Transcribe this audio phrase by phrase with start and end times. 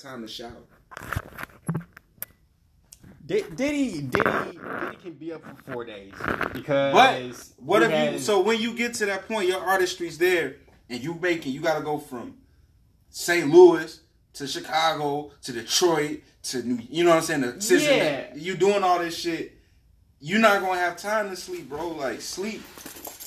[0.00, 0.52] time to shower.
[3.26, 6.12] Did, Diddy, Diddy, Diddy can be up for four days
[6.52, 6.92] because.
[6.92, 8.18] But what if you?
[8.18, 10.56] So when you get to that point, your artistry's there,
[10.88, 12.34] and you making, you got to go from
[13.10, 13.48] St.
[13.48, 14.00] Louis
[14.34, 16.82] to Chicago to Detroit to New.
[16.88, 17.42] You know what I'm saying?
[17.42, 17.98] To Cincinnati.
[17.98, 18.34] Yeah.
[18.34, 19.56] You doing all this shit.
[20.20, 21.88] You're not gonna have time to sleep, bro.
[21.88, 22.62] Like sleep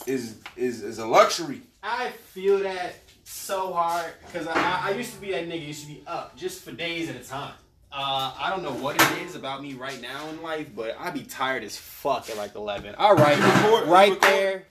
[0.05, 1.62] is is is a luxury.
[1.82, 2.96] I feel that
[3.34, 6.63] so hard because I, I used to be that nigga used to be up just
[6.63, 7.54] for days at a time.
[7.91, 11.11] Uh, I don't know what it is about me right now in life, but I
[11.11, 12.96] be tired as fuck at like eleven.
[12.96, 14.21] All right, Record- right record.
[14.24, 14.64] there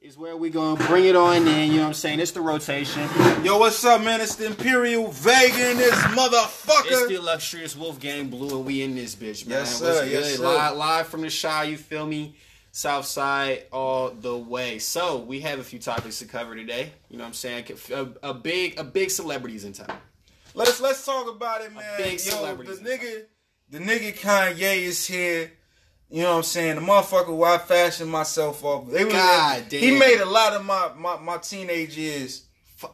[0.00, 1.70] is where we gonna bring it on in.
[1.72, 2.20] You know what I'm saying?
[2.20, 3.02] It's the rotation.
[3.42, 4.20] Yo, what's up, man?
[4.20, 6.84] It's the Imperial Vega in this motherfucker.
[6.86, 9.58] It's the illustrious Wolfgang Blue, and we in this bitch, man.
[9.58, 10.04] Yes, What's sir.
[10.06, 10.36] Yes, good?
[10.38, 10.44] sir.
[10.44, 12.34] Live, live from the Chi, you feel me?
[12.78, 14.78] South side all the way.
[14.78, 16.92] So we have a few topics to cover today.
[17.10, 17.64] You know what I'm saying?
[17.92, 19.98] A, a big, a big celebrities in town.
[20.54, 21.82] Let's let's talk about it, man.
[21.94, 23.22] A big Yo, the nigga,
[23.68, 25.50] the nigga Kanye is here.
[26.08, 26.76] You know what I'm saying?
[26.76, 28.88] The motherfucker who I fashioned myself off.
[28.88, 32.44] They was, God He made a lot of my my, my teenage years.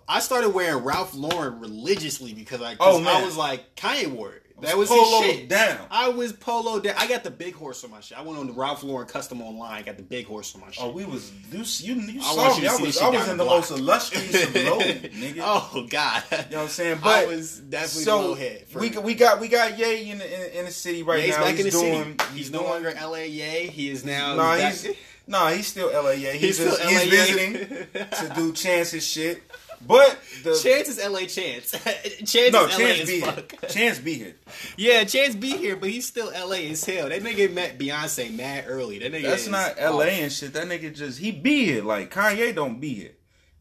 [0.08, 3.22] I started wearing Ralph Lauren religiously because I, Oh, 'cause man.
[3.22, 4.43] I was like Kanye wore it.
[4.64, 5.48] That was polo shit.
[5.48, 5.86] down.
[5.90, 6.94] I was polo down.
[6.98, 8.18] I got the big horse on my shit.
[8.18, 9.84] I went on the Ralph Lauren custom online.
[9.84, 10.84] Got the big horse on my oh, shit.
[10.84, 12.66] Oh, we was you you, you I saw me.
[12.66, 15.38] I see was I was in the the most illustrious of low, nigga.
[15.40, 16.22] Oh God.
[16.30, 16.98] You know what I'm saying?
[17.02, 18.64] I But was definitely so low head.
[18.74, 18.98] we me.
[18.98, 21.44] we got we got Ye in the in, in the city right he's now.
[21.44, 22.34] back in the doing, city.
[22.34, 23.66] He's, no doing- longer LA Yay.
[23.68, 24.34] He is now.
[24.34, 24.86] Nah, he's
[25.26, 26.10] nah, he's still LA.
[26.10, 27.10] Yeah, he's He's still just, he's LA.
[27.10, 27.88] visiting
[28.28, 29.42] to do Chance's shit.
[29.86, 31.70] But the Chance is LA Chance.
[32.24, 33.32] Chance no is LA Chance as be here.
[33.32, 33.68] fuck.
[33.68, 34.36] Chance be here.
[34.76, 37.08] Yeah, Chance be here, but he's still LA as hell.
[37.08, 38.98] That nigga met Beyonce mad early.
[38.98, 39.94] That nigga That's not off.
[39.94, 40.52] LA and shit.
[40.52, 41.82] That nigga just he be here.
[41.82, 43.12] Like Kanye don't be here.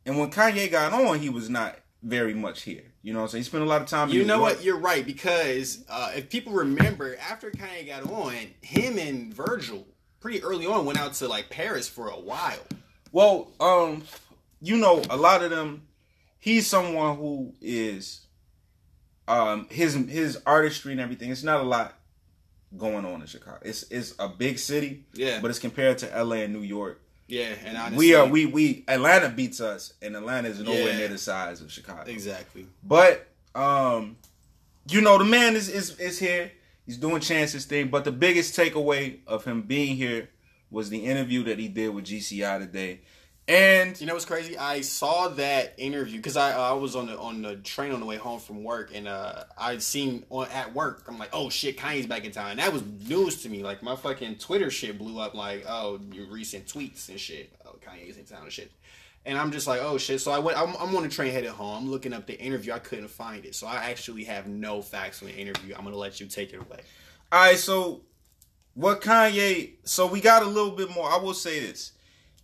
[0.05, 2.83] And when Kanye got on, he was not very much here.
[3.01, 3.39] You know what I'm saying?
[3.43, 4.09] He spent a lot of time.
[4.09, 4.63] in You know what?
[4.63, 9.85] You're right because uh, if people remember, after Kanye got on, him and Virgil
[10.19, 12.59] pretty early on went out to like Paris for a while.
[13.11, 14.03] Well, um,
[14.61, 15.83] you know, a lot of them.
[16.43, 18.25] He's someone who is,
[19.29, 21.31] um, his his artistry and everything.
[21.31, 21.97] It's not a lot
[22.77, 23.59] going on in Chicago.
[23.61, 26.43] It's it's a big city, Yeah, but it's compared to L.A.
[26.43, 26.99] and New York.
[27.29, 30.97] yeah, and honestly, we are we we Atlanta beats us, and Atlanta is nowhere Yeah.
[30.97, 32.11] near the size of Chicago.
[32.11, 32.67] exactly.
[32.83, 33.25] But
[33.55, 34.17] um,
[34.89, 36.51] you know, the man is is is here.
[36.85, 37.87] He's doing Chance's thing.
[37.87, 40.27] But the biggest takeaway of him being here
[40.69, 42.99] was the interview that he did with GCI today.
[43.47, 44.57] And You know what's crazy?
[44.57, 48.05] I saw that interview because I I was on the on the train on the
[48.05, 51.03] way home from work, and uh, I'd seen on at work.
[51.09, 52.51] I'm like, oh shit, Kanye's back in town.
[52.51, 53.61] And that was news to me.
[53.61, 55.33] Like my fucking Twitter shit blew up.
[55.33, 57.53] Like, oh, your recent tweets and shit.
[57.65, 58.71] Oh, Kanye's in town and shit.
[59.25, 60.21] And I'm just like, oh shit.
[60.21, 60.57] So I went.
[60.57, 61.83] I'm, I'm on the train headed home.
[61.83, 62.71] I'm looking up the interview.
[62.71, 63.55] I couldn't find it.
[63.55, 65.75] So I actually have no facts on the interview.
[65.77, 66.79] I'm gonna let you take it away.
[67.31, 68.03] all right, so
[68.73, 69.71] what Kanye?
[69.83, 71.09] So we got a little bit more.
[71.09, 71.91] I will say this: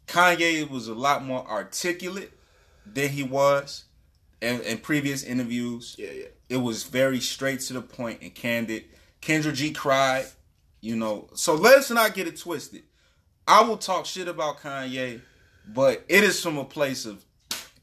[0.10, 2.34] Kanye was a lot more articulate
[2.86, 3.86] than he was
[4.42, 5.96] in, in previous interviews.
[6.00, 6.26] Yeah, yeah.
[6.50, 8.86] It was very straight to the point and candid.
[9.22, 10.26] Kendra G cried,
[10.82, 11.30] you know.
[11.36, 12.84] So let's not get it twisted.
[13.48, 15.22] I will talk shit about Kanye,
[15.68, 17.24] but it is from a place of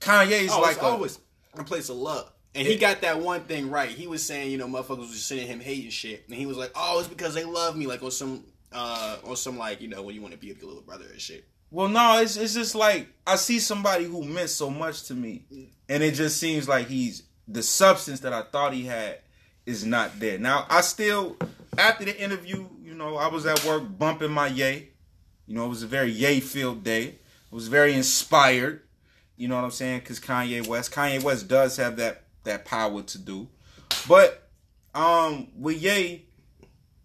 [0.00, 1.20] Kanye's Oh, like a, always
[1.54, 2.32] a place of love.
[2.56, 3.90] And he got that one thing right.
[3.90, 6.56] He was saying, you know, motherfuckers was sending him hate and shit, and he was
[6.56, 9.88] like, "Oh, it's because they love me," like on some, uh, on some like, you
[9.88, 11.44] know, when you want to be a little brother and shit.
[11.70, 15.44] Well, no, it's it's just like I see somebody who meant so much to me,
[15.88, 19.18] and it just seems like he's the substance that I thought he had
[19.64, 20.38] is not there.
[20.38, 21.36] Now I still
[21.76, 24.90] after the interview, you know, I was at work bumping my yay.
[25.46, 27.04] You know, it was a very yay filled day.
[27.04, 27.18] It
[27.52, 28.82] was very inspired.
[29.36, 30.00] You know what I'm saying?
[30.00, 33.48] Because Kanye West, Kanye West does have that that power to do.
[34.08, 34.48] But
[34.94, 36.24] um with yay.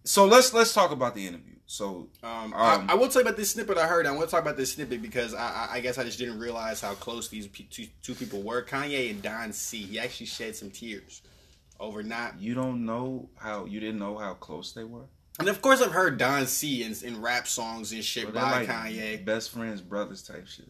[0.04, 1.51] so let's let's talk about the interview.
[1.72, 4.06] So Um, Um, I, I will tell you about this snippet I heard.
[4.06, 6.38] I want to talk about this snippet because I, I, I guess I just didn't
[6.38, 8.62] realize how close these two, two people were.
[8.62, 9.78] Kanye and Don C.
[9.78, 11.22] He actually shed some tears
[11.80, 12.38] over not.
[12.38, 15.06] you don't know how you didn't know how close they were.
[15.38, 16.82] And of course, I've heard Don C.
[16.84, 19.24] in, in rap songs and shit they're by like Kanye.
[19.24, 20.68] best friends, brothers type shit.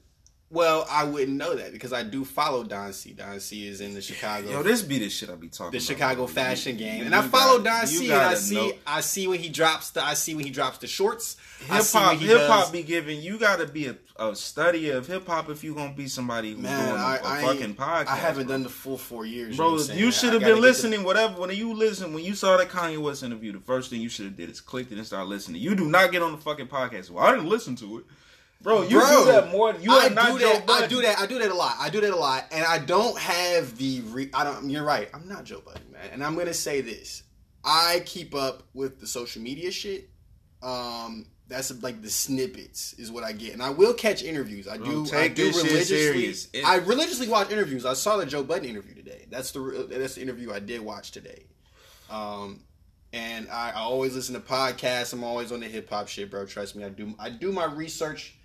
[0.52, 3.12] Well, I wouldn't know that because I do follow Don C.
[3.14, 3.66] Don C.
[3.66, 4.50] is in the Chicago.
[4.50, 5.86] Yo, this be the shit I be talking the about.
[5.86, 8.10] Chicago You- fashion you- game, you and I follow gotta- Don you C.
[8.12, 8.72] And I see, know.
[8.86, 11.38] I see when he drops the, I see when he drops the shorts.
[11.60, 13.22] Hip hop, hip hop be giving.
[13.22, 16.60] You gotta be a, a study of hip hop if you gonna be somebody who's
[16.62, 18.08] Man, doing a, I, a I fucking podcast.
[18.08, 18.54] I haven't bro.
[18.56, 19.98] done the full four years, Bro, know I'm saying?
[19.98, 21.02] you should have been get the- listening.
[21.02, 24.10] Whatever, when you listen, when you saw the Kanye West interview, the first thing you
[24.10, 25.62] should have did is clicked it and start listening.
[25.62, 27.08] You do not get on the fucking podcast.
[27.08, 28.04] Well, I didn't listen to it.
[28.62, 29.74] Bro, you Bro, do that more.
[29.74, 30.70] You I not do Joe that.
[30.70, 31.18] I do that.
[31.18, 31.76] I do that a lot.
[31.80, 34.02] I do that a lot, and I don't have the.
[34.02, 34.70] Re- I don't.
[34.70, 35.08] You're right.
[35.12, 36.10] I'm not Joe Budden, man.
[36.12, 37.24] And I'm gonna say this.
[37.64, 40.10] I keep up with the social media shit.
[40.62, 44.68] Um, that's like the snippets is what I get, and I will catch interviews.
[44.68, 45.04] I do.
[45.06, 46.60] Bro, I do this religiously.
[46.60, 47.84] It- I religiously watch interviews.
[47.84, 49.26] I saw the Joe Budden interview today.
[49.28, 51.46] That's the that's the interview I did watch today.
[52.10, 52.60] Um,
[53.12, 55.12] and I, I always listen to podcasts.
[55.12, 56.46] I'm always on the hip hop shit, bro.
[56.46, 57.14] Trust me, I do.
[57.18, 58.36] I do my research.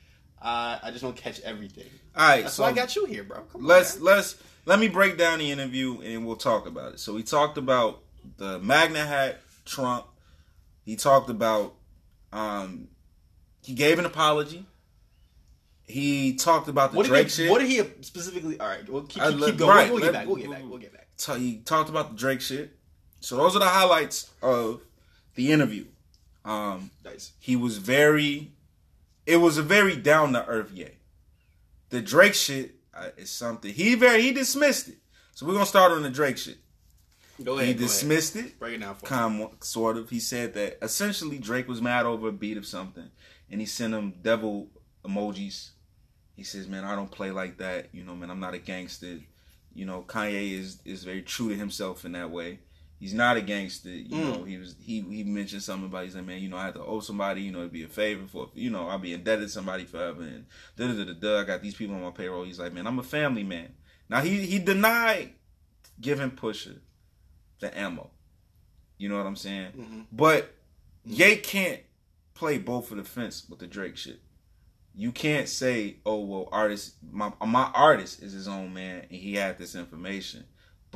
[0.42, 1.88] Uh, I just don't catch everything.
[2.16, 3.42] All right, That's so why I got you here, bro.
[3.52, 4.36] Come let's on, let's
[4.66, 7.00] let me break down the interview and we'll talk about it.
[7.00, 8.04] So we talked about
[8.38, 10.06] the MAGA hat Trump.
[10.84, 11.74] He talked about
[12.32, 12.88] um
[13.64, 14.66] he gave an apology.
[15.86, 17.50] He talked about the What did, Drake he, shit.
[17.52, 18.60] what did he specifically?
[18.60, 19.70] All right, well, keep, I keep, going.
[19.70, 20.28] right, we'll, let- get back.
[20.28, 20.62] We'll get back.
[20.64, 21.08] We'll get back.
[21.18, 22.76] Ta- he talked about the Drake shit.
[23.22, 24.82] So those are the highlights of
[25.36, 25.86] the interview.
[26.46, 27.32] Um Nice.
[27.40, 28.52] he was very
[29.28, 30.96] it was a very down to earth yay.
[31.90, 34.98] The drake shit uh, is something he very he dismissed it.
[35.36, 36.58] So we're gonna start on the drake shit.
[37.44, 37.78] Go he ahead.
[37.78, 37.78] go ahead.
[37.78, 38.58] dismissed it.
[38.58, 39.10] Break it down for me.
[39.10, 40.10] kind sort of.
[40.10, 43.12] He said that essentially drake was mad over a beat of something
[43.52, 44.70] and he sent him devil
[45.06, 45.72] emojis.
[46.36, 47.90] He says man i don't play like that.
[47.92, 49.20] You know man i'm not a gangster.
[49.74, 52.60] You know kanye is is very true to himself in that way
[53.00, 53.90] he's not a gangster.
[53.90, 54.24] You Mm.
[54.38, 56.74] know, he was he he mentioned something about he's like, man, you know, I had
[56.76, 59.48] to owe somebody, you know, to be a favor for, you know, I'll be indebted
[59.48, 60.46] to somebody forever, and
[60.76, 61.40] da da da da.
[61.42, 62.44] I got these people on my payroll.
[62.44, 63.74] He's like, man, I'm a family man.
[64.10, 65.34] Now he he denied
[66.00, 66.80] giving Pusha
[67.60, 68.12] the ammo.
[68.98, 69.72] You know what I'm saying?
[69.78, 70.06] Mhm.
[70.12, 70.54] But
[71.06, 71.82] Ye can't
[72.34, 74.20] play both of the fence with the Drake shit.
[74.94, 79.36] You can't say, "Oh well, artist, my my artist is his own man, and he
[79.36, 80.44] had this information."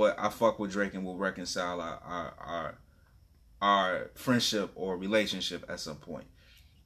[0.02, 2.76] But I fuck with Drake, and we'll reconcile our our our,
[3.62, 6.26] our friendship or relationship at some point.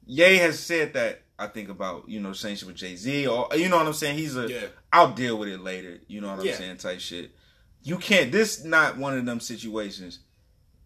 [0.04, 3.48] Ye has said that I think about you know saying shit with Jay Z or
[3.54, 4.18] you know what I'm saying.
[4.18, 4.66] He's a Yeah.
[4.92, 5.98] I'll deal with it later.
[6.08, 6.56] You know what I'm Yeah.
[6.58, 6.76] saying?
[6.76, 7.30] Type shit.
[7.82, 8.30] You can't.
[8.30, 10.18] This not one of them situations.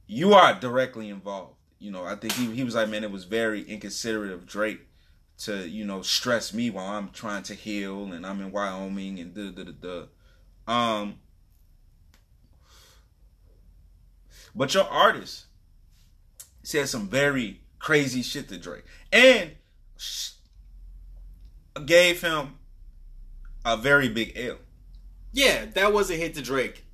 [0.06, 1.56] You are directly involved.
[1.80, 4.82] You know, I think he he was like, man, it was very inconsiderate of Drake
[5.38, 9.34] to you know stress me while I'm trying to heal and I'm in Wyoming and
[9.34, 10.06] da da da da.
[10.72, 11.18] Um,
[14.54, 15.46] but your artist
[16.62, 19.52] said some very crazy shit to Drake and
[21.86, 22.54] gave him
[23.64, 24.56] a very big L.
[25.32, 26.84] Yeah, that was a hit to Drake.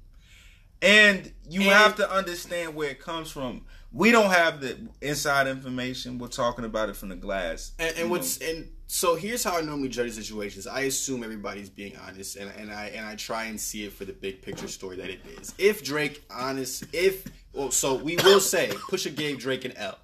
[0.82, 3.64] And you And- have to understand where it comes from.
[3.92, 6.18] We don't have the inside information.
[6.18, 7.72] We're talking about it from the glass.
[7.78, 8.46] And, and what's know.
[8.48, 10.66] and so here's how I normally judge situations.
[10.66, 14.04] I assume everybody's being honest, and, and I and I try and see it for
[14.04, 15.54] the big picture story that it is.
[15.58, 19.98] If Drake honest, if well, so we will say Pusha gave Drake an L.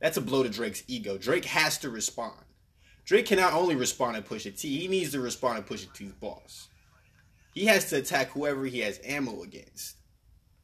[0.00, 1.18] That's a blow to Drake's ego.
[1.18, 2.34] Drake has to respond.
[3.04, 4.78] Drake cannot only respond to Pusha T.
[4.78, 6.68] He needs to respond to Pusha T's boss.
[7.52, 9.96] He has to attack whoever he has ammo against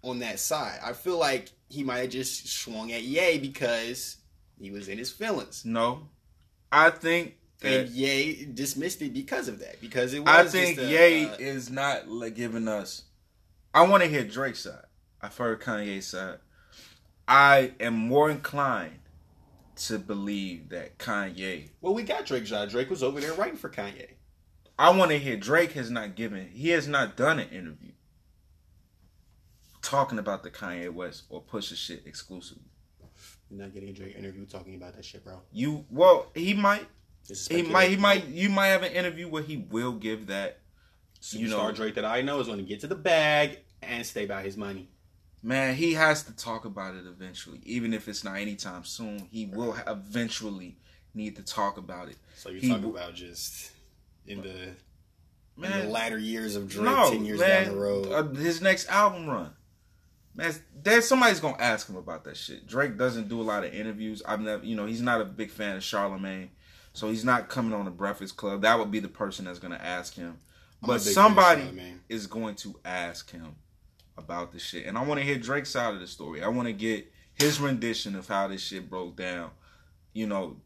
[0.02, 0.80] on that side.
[0.82, 4.16] I feel like he might have just swung at Ye because
[4.58, 5.64] he was in his feelings.
[5.64, 6.08] no,
[6.72, 9.80] I think And Ye dismissed it because of that.
[9.80, 13.02] Because it was I think just Ye uh, is not like giving us.
[13.74, 14.84] I want to hear Drake's side.
[15.20, 16.38] I've heard Kanye's side.
[17.28, 18.98] I am more inclined
[19.76, 21.68] to believe that Kanye.
[21.80, 22.44] well, we got Drake.
[22.44, 22.68] John.
[22.68, 24.14] Drake was over there writing for Kanye.
[24.78, 26.48] I want to hear Drake has not given.
[26.52, 27.92] He has not done an interview
[29.82, 32.64] talking about the Kanye West or Pusha shit exclusively.
[33.50, 35.40] You're not getting a Drake interview talking about that shit, bro.
[35.52, 36.87] You well, he might.
[37.28, 37.90] This is He might.
[37.90, 38.26] He might.
[38.26, 40.58] You might have an interview where he will give that.
[41.20, 44.04] Superstar You know, Drake that I know is going to get to the bag and
[44.06, 44.88] stay by his money.
[45.42, 49.28] man, he has to talk about it eventually, even if it's not anytime soon.
[49.30, 50.78] He will eventually
[51.14, 52.16] need to talk about it.
[52.36, 53.70] So you're He talking w- about just
[54.26, 54.74] in the
[55.62, 58.12] in the latter years of Drake, no, ten years man, down the road.
[58.12, 59.52] uh, his next album run.
[60.34, 62.66] Man, there's somebody's gonna ask him about that shit.
[62.66, 64.22] Drake doesn't do a lot of interviews.
[64.26, 66.50] I've never, you know, he's not a big fan of Charlemagne,
[66.92, 68.62] so he's not coming on the Breakfast Club.
[68.62, 70.38] That would be the person that's gonna ask him.
[70.82, 71.62] I'm But big fan somebody
[72.09, 73.56] is going to ask him
[74.16, 76.42] about this shit, and I want to hear Drake's side of the story.
[76.42, 79.50] I want to get his rendition of how this shit broke down.
[80.12, 80.56] You know,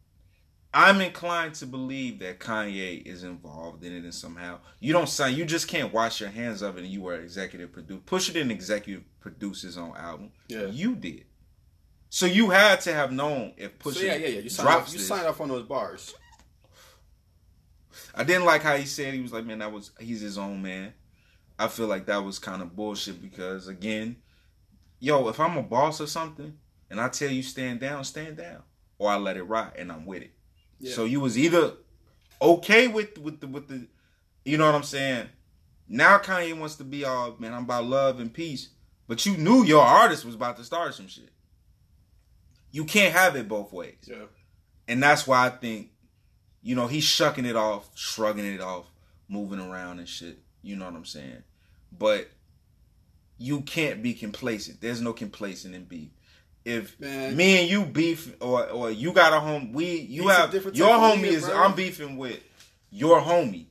[0.72, 4.58] I'm inclined to believe that Kanye is involved in it in somehow.
[4.80, 5.34] You don't sign.
[5.34, 8.02] You just can't wash your hands of it, and you are executive producer.
[8.06, 10.30] Push it in executive producer's own album.
[10.48, 10.66] Yeah.
[10.66, 11.24] you did.
[12.14, 14.38] So you had to have known if Pusha So yeah, yeah, yeah.
[14.38, 15.08] You signed drops off, you this.
[15.08, 16.14] signed off on those bars.
[18.14, 20.62] I didn't like how he said he was like, man, that was he's his own
[20.62, 20.94] man.
[21.58, 24.14] I feel like that was kind of bullshit because again,
[25.00, 26.56] yo, if I'm a boss or something
[26.88, 28.62] and I tell you stand down, stand down,
[28.96, 30.34] or I let it ride and I'm with it.
[30.78, 30.92] Yeah.
[30.92, 31.72] So you was either
[32.40, 33.88] okay with with the with the,
[34.44, 35.30] you know what I'm saying.
[35.88, 37.52] Now Kanye wants to be all man.
[37.52, 38.68] I'm about love and peace,
[39.08, 41.30] but you knew your artist was about to start some shit.
[42.74, 43.94] You can't have it both ways.
[44.02, 44.24] Yeah.
[44.88, 45.90] And that's why I think,
[46.60, 48.86] you know, he's shucking it off, shrugging it off,
[49.28, 50.40] moving around and shit.
[50.60, 51.44] You know what I'm saying?
[51.96, 52.28] But
[53.38, 54.80] you can't be complacent.
[54.80, 56.10] There's no complacent in beef.
[56.64, 57.36] If Man.
[57.36, 60.76] me and you beef or or you got a home we you He's have different
[60.76, 61.56] your homie is bro.
[61.56, 62.40] I'm beefing with
[62.90, 63.66] your homie.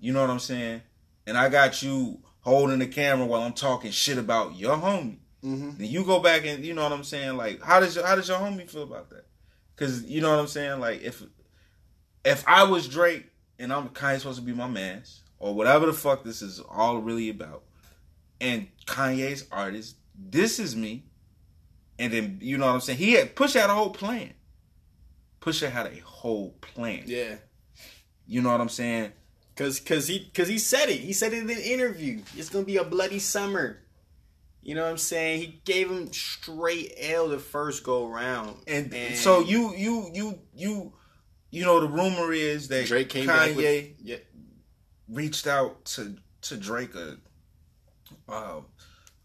[0.00, 0.80] You know what I'm saying?
[1.26, 5.18] And I got you holding the camera while I'm talking shit about your homie.
[5.44, 5.78] Mm-hmm.
[5.78, 7.36] Then you go back and you know what I'm saying.
[7.36, 9.26] Like, how does your, how does your homie feel about that?
[9.74, 10.80] Because you know what I'm saying.
[10.80, 11.22] Like, if
[12.24, 13.26] if I was Drake
[13.58, 16.60] and I'm kind of supposed to be my man's or whatever the fuck this is
[16.60, 17.62] all really about,
[18.40, 21.04] and Kanye's artist, this is me,
[21.98, 22.98] and then you know what I'm saying.
[22.98, 24.34] He had Push had a whole plan.
[25.40, 27.04] Pusha had a whole plan.
[27.06, 27.36] Yeah.
[28.26, 29.12] You know what I'm saying?
[29.56, 31.00] Cause, cause he, cause he said it.
[31.00, 32.20] He said it in an interview.
[32.36, 33.78] It's gonna be a bloody summer.
[34.62, 35.40] You know what I'm saying?
[35.40, 40.92] He gave him straight L the first go round, And, so you you you you
[41.50, 44.16] you know the rumor is that Drake came Kanye back with yeah,
[45.08, 46.94] reached out to to Drake.
[46.94, 47.16] Uh,
[48.30, 48.60] uh,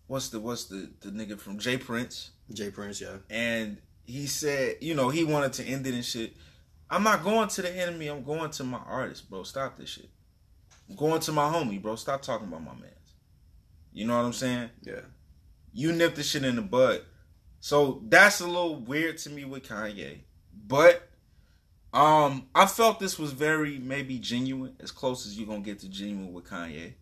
[0.07, 2.31] what's the what's the the nigga from J Prince?
[2.51, 3.17] J Prince, yeah.
[3.29, 6.33] And he said, you know, he wanted to end it and shit.
[6.89, 8.07] I'm not going to the enemy.
[8.07, 9.43] I'm going to my artist, bro.
[9.43, 10.09] Stop this shit.
[10.89, 11.95] I'm going to my homie, bro.
[11.95, 12.89] Stop talking about my man.
[13.93, 14.69] You know what I'm saying?
[14.83, 15.01] Yeah.
[15.73, 17.01] You nipped the shit in the bud.
[17.59, 20.19] So that's a little weird to me with Kanye.
[20.67, 21.09] But
[21.93, 25.89] um I felt this was very maybe genuine, as close as you're gonna get to
[25.89, 26.93] genuine with Kanye.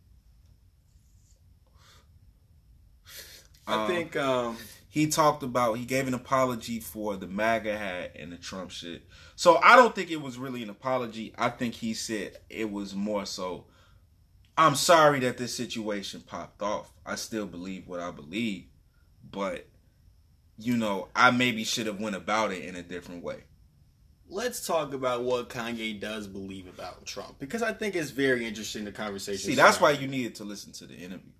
[3.68, 4.58] I Um, think um
[4.90, 9.04] he talked about he gave an apology for the MAGA hat and the Trump shit.
[9.36, 11.34] So I don't think it was really an apology.
[11.38, 13.66] I think he said it was more so
[14.58, 16.92] I'm sorry that this situation popped off.
[17.06, 18.66] I still believe what I believe,
[19.30, 19.68] but
[20.58, 23.44] you know, I maybe should have went about it in a different way.
[24.30, 28.86] let's talk about what Kanye does believe about Trump because I think it's very interesting
[28.86, 29.50] the conversation.
[29.50, 31.32] See, that's why you needed to listen to the interview.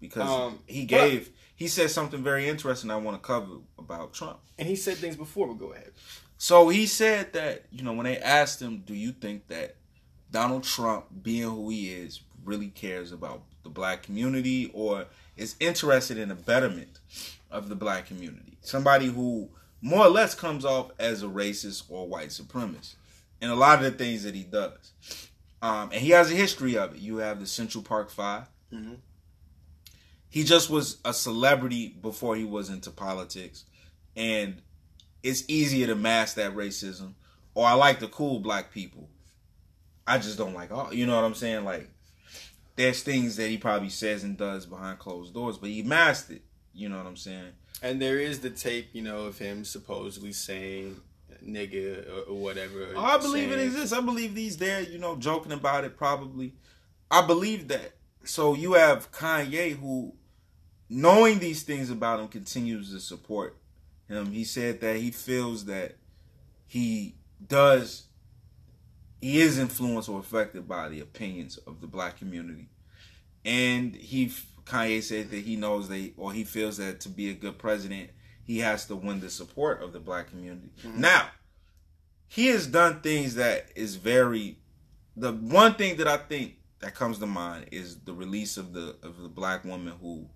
[0.00, 4.40] Because Um, he gave he said something very interesting I want to cover about Trump.
[4.58, 5.46] and he said things before.
[5.46, 5.92] But go ahead.
[6.36, 9.76] So he said that, you know, when they asked him, do you think that
[10.30, 16.16] Donald Trump, being who he is, really cares about the black community or is interested
[16.16, 17.00] in the betterment
[17.50, 18.56] of the black community?
[18.62, 19.50] Somebody who
[19.82, 22.94] more or less comes off as a racist or white supremacist
[23.40, 24.92] in a lot of the things that he does.
[25.62, 27.00] Um, and he has a history of it.
[27.00, 28.98] You have the Central Park 5 Mhm.
[30.28, 33.64] He just was a celebrity before he was into politics.
[34.16, 34.60] And
[35.22, 37.14] it's easier to mask that racism.
[37.54, 39.08] Or I like the cool black people.
[40.06, 40.92] I just don't like all.
[40.92, 41.64] You know what I'm saying?
[41.64, 41.88] Like,
[42.76, 46.42] there's things that he probably says and does behind closed doors, but he masked it.
[46.74, 47.52] You know what I'm saying?
[47.82, 51.00] And there is the tape, you know, of him supposedly saying
[51.44, 52.92] nigga or, or whatever.
[52.94, 53.92] Oh, I believe it exists.
[53.92, 56.54] I believe he's there, you know, joking about it probably.
[57.10, 57.92] I believe that.
[58.24, 60.14] So you have Kanye who,
[60.88, 63.56] knowing these things about him, continues to support
[64.08, 64.32] him.
[64.32, 65.96] He said that he feels that
[66.66, 67.14] he
[67.46, 68.05] does,
[69.20, 72.68] is influenced or affected by the opinions of the black community.
[73.44, 74.32] And he,
[74.64, 78.10] Kanye said that he knows they, or he feels that to be a good president,
[78.44, 80.70] he has to win the support of the black community.
[80.84, 81.00] Mm-hmm.
[81.00, 81.28] Now,
[82.28, 84.58] he has done things that is very
[85.16, 88.96] the one thing that I think that comes to mind is the release of the
[89.02, 90.28] of the black woman who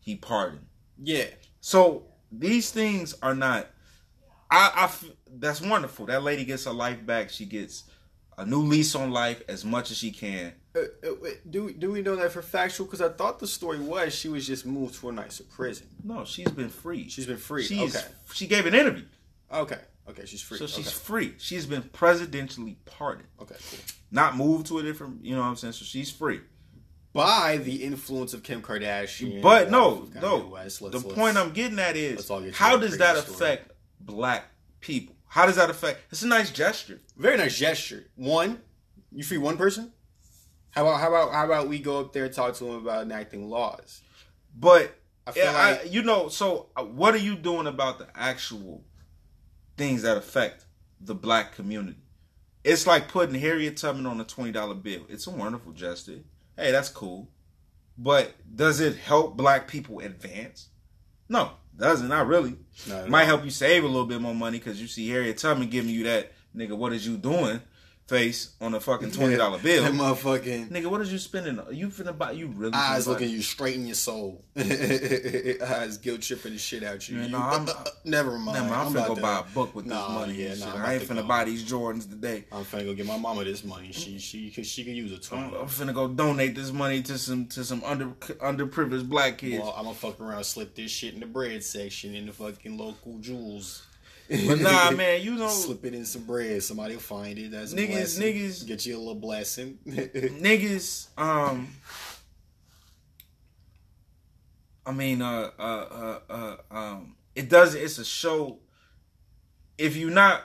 [0.00, 0.66] he pardoned.
[1.02, 1.26] Yeah.
[1.60, 3.68] So these things are not
[4.50, 4.90] I, I
[5.36, 6.06] that's wonderful.
[6.06, 7.30] That lady gets her life back.
[7.30, 7.84] She gets
[8.36, 10.52] a new lease on life as much as she can.
[10.76, 12.86] Uh, uh, do we, do we know that for factual?
[12.86, 15.86] Because I thought the story was she was just moved to a nicer prison.
[16.02, 17.08] No, she's been free.
[17.08, 17.64] She's been free.
[17.64, 18.06] She's, okay.
[18.32, 19.04] She gave an interview.
[19.52, 19.78] Okay.
[20.08, 20.26] Okay.
[20.26, 20.58] She's free.
[20.58, 20.96] So she's okay.
[20.96, 21.34] free.
[21.38, 23.28] She's been presidentially pardoned.
[23.40, 23.54] okay.
[23.70, 23.78] Cool.
[24.10, 25.72] Not moved to a different, you know what I'm saying?
[25.74, 26.40] So she's free.
[27.12, 29.40] By the influence of Kim Kardashian.
[29.40, 30.38] But no, no.
[30.40, 33.34] The Let's- let's- point I'm getting at is how does that story.
[33.34, 34.46] affect black
[34.80, 35.13] people?
[35.34, 35.98] How does that affect?
[36.12, 37.00] It's a nice gesture.
[37.16, 38.04] Very nice gesture.
[38.14, 38.60] One,
[39.10, 39.92] you free one person.
[40.70, 43.02] How about how about how about we go up there and talk to him about
[43.02, 44.02] enacting laws?
[44.56, 47.98] But I feel yeah, like I, you know, so uh, what are you doing about
[47.98, 48.84] the actual
[49.76, 50.66] things that affect
[51.00, 51.98] the black community?
[52.62, 55.02] It's like putting Harriet Tubman on a twenty dollar bill.
[55.08, 56.20] It's a wonderful gesture.
[56.56, 57.28] Hey, that's cool.
[57.98, 60.68] But does it help black people advance?
[61.28, 62.08] No, doesn't.
[62.08, 62.56] Not really.
[63.08, 65.90] Might help you save a little bit more money because you see Harriet Tubman giving
[65.90, 66.76] you that nigga.
[66.76, 67.60] What is you doing?
[68.06, 69.82] Face on a fucking twenty dollar bill.
[69.84, 71.58] That motherfucking Nigga, what is you spending?
[71.58, 72.32] Are You finna buy?
[72.32, 72.74] You really?
[72.74, 74.44] eyes looking you straight in your soul.
[74.56, 77.16] eyes guilt tripping the shit out you.
[77.16, 77.68] Man, You- no, I'm-
[78.04, 78.58] never mind.
[78.58, 80.34] Nah, man, I'm, finna go to- buy a book with Nah, this money.
[80.34, 80.74] yeah, nah.
[80.76, 81.28] I'm I ain't finna go.
[81.28, 82.44] buy these Jordans today.
[82.52, 83.92] I'm finna go get my mama this money.
[83.92, 85.56] She she she can use a I'm, twenty.
[85.56, 89.62] I'm finna go donate this money to some to some under underprivileged black kids.
[89.62, 92.76] Well, I'm gonna fuck around, slip this shit in the bread section in the fucking
[92.76, 93.86] local jewels.
[94.28, 96.62] But nah, man, you know, slip it in some bread.
[96.62, 97.50] Somebody will find it.
[97.50, 97.88] That's Niggas-
[98.18, 98.22] blessing.
[98.34, 99.78] niggas- get you a little blessing.
[99.86, 101.08] niggas.
[101.18, 101.68] Um,
[104.86, 107.74] I mean, uh, uh, uh, uh, um, it does.
[107.74, 108.58] It's a show.
[109.78, 110.42] If you're not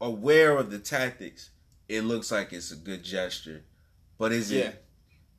[0.00, 1.50] aware of the tactics,
[1.88, 3.62] it looks like it's a good gesture,
[4.18, 4.60] but is Yeah.
[4.68, 4.84] it?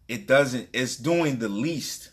[0.07, 0.69] It doesn't.
[0.73, 2.11] It's doing the least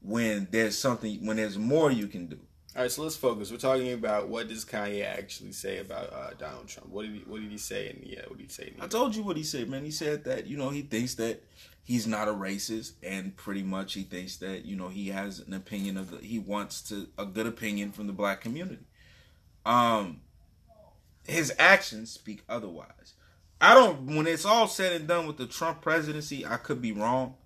[0.00, 1.24] when there's something.
[1.26, 2.38] When there's more you can do.
[2.76, 3.52] All right, so let's focus.
[3.52, 6.90] We're talking about what does Kanye actually say about uh, Donald Trump?
[6.90, 8.72] What did he What did he say in the uh, What did he say?
[8.80, 9.84] I told you what he said, man.
[9.84, 11.44] He said that you know he thinks that
[11.84, 15.52] he's not a racist, and pretty much he thinks that you know he has an
[15.52, 18.86] opinion of the he wants to a good opinion from the black community.
[19.64, 20.22] Um,
[21.28, 23.14] his actions speak otherwise.
[23.60, 24.16] I don't.
[24.16, 27.36] When it's all said and done with the Trump presidency, I could be wrong,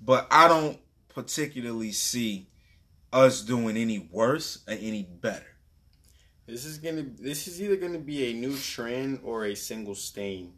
[0.00, 2.48] but I don't particularly see
[3.12, 5.46] us doing any worse or any better.
[6.46, 7.02] This is gonna.
[7.18, 10.52] This is either gonna be a new trend or a single stain,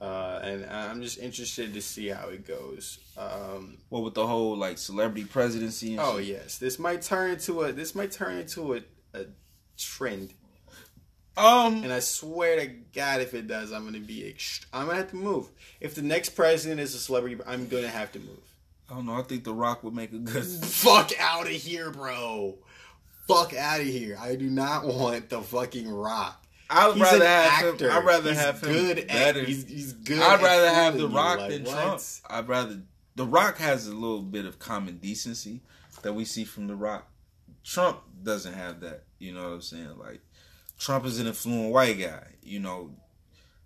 [0.00, 2.98] uh, and I'm just interested to see how it goes.
[3.18, 5.92] Um, What with the whole like celebrity presidency?
[5.92, 6.26] And oh shit.
[6.28, 7.72] yes, this might turn into a.
[7.72, 8.80] This might turn into a,
[9.12, 9.26] a
[9.76, 10.32] trend,
[11.36, 14.22] Um, and I swear to God, if it does, I'm gonna be.
[14.34, 15.50] Ext- I'm gonna have to move.
[15.80, 18.40] If the next president is a celebrity, I'm gonna have to move.
[18.92, 19.14] I don't know.
[19.14, 20.44] I think The Rock would make a good.
[20.64, 22.58] Fuck out of here, bro.
[23.26, 24.18] Fuck out of here.
[24.20, 26.44] I do not want the fucking rock.
[26.68, 27.90] I'd He's rather have actor.
[27.90, 27.96] him.
[27.96, 31.08] I'd rather He's have him good at- he's- he's good I'd at rather have The
[31.08, 31.72] Rock like, than what?
[31.74, 32.00] Trump.
[32.28, 32.82] I'd rather.
[33.14, 35.60] The Rock has a little bit of common decency
[36.02, 37.08] that we see from The Rock.
[37.64, 39.04] Trump doesn't have that.
[39.18, 39.96] You know what I'm saying?
[39.98, 40.20] Like
[40.78, 42.24] Trump is an affluent white guy.
[42.42, 42.90] You know,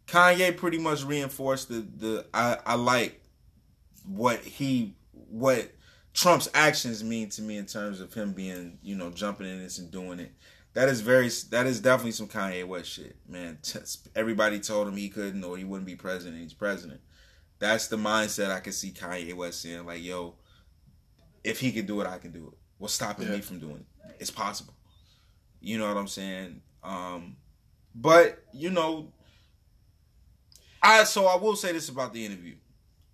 [0.06, 2.26] Kanye pretty much reinforced the the.
[2.34, 3.22] I I like
[4.04, 4.94] what he
[5.28, 5.70] what
[6.14, 9.78] Trump's actions mean to me in terms of him being you know jumping in this
[9.78, 10.32] and doing it.
[10.74, 13.58] That is very that is definitely some Kanye West shit, man.
[14.14, 16.42] Everybody told him he couldn't or he wouldn't be president.
[16.42, 17.00] He's president.
[17.58, 19.86] That's the mindset I can see Kanye West in.
[19.86, 20.34] like, yo,
[21.42, 22.58] if he can do it, I can do it.
[22.78, 24.16] What's stopping me from doing it?
[24.20, 24.74] It's possible.
[25.60, 26.60] You know what I'm saying?
[26.82, 27.36] Um,
[27.94, 29.12] but you know,
[30.82, 32.56] I so I will say this about the interview.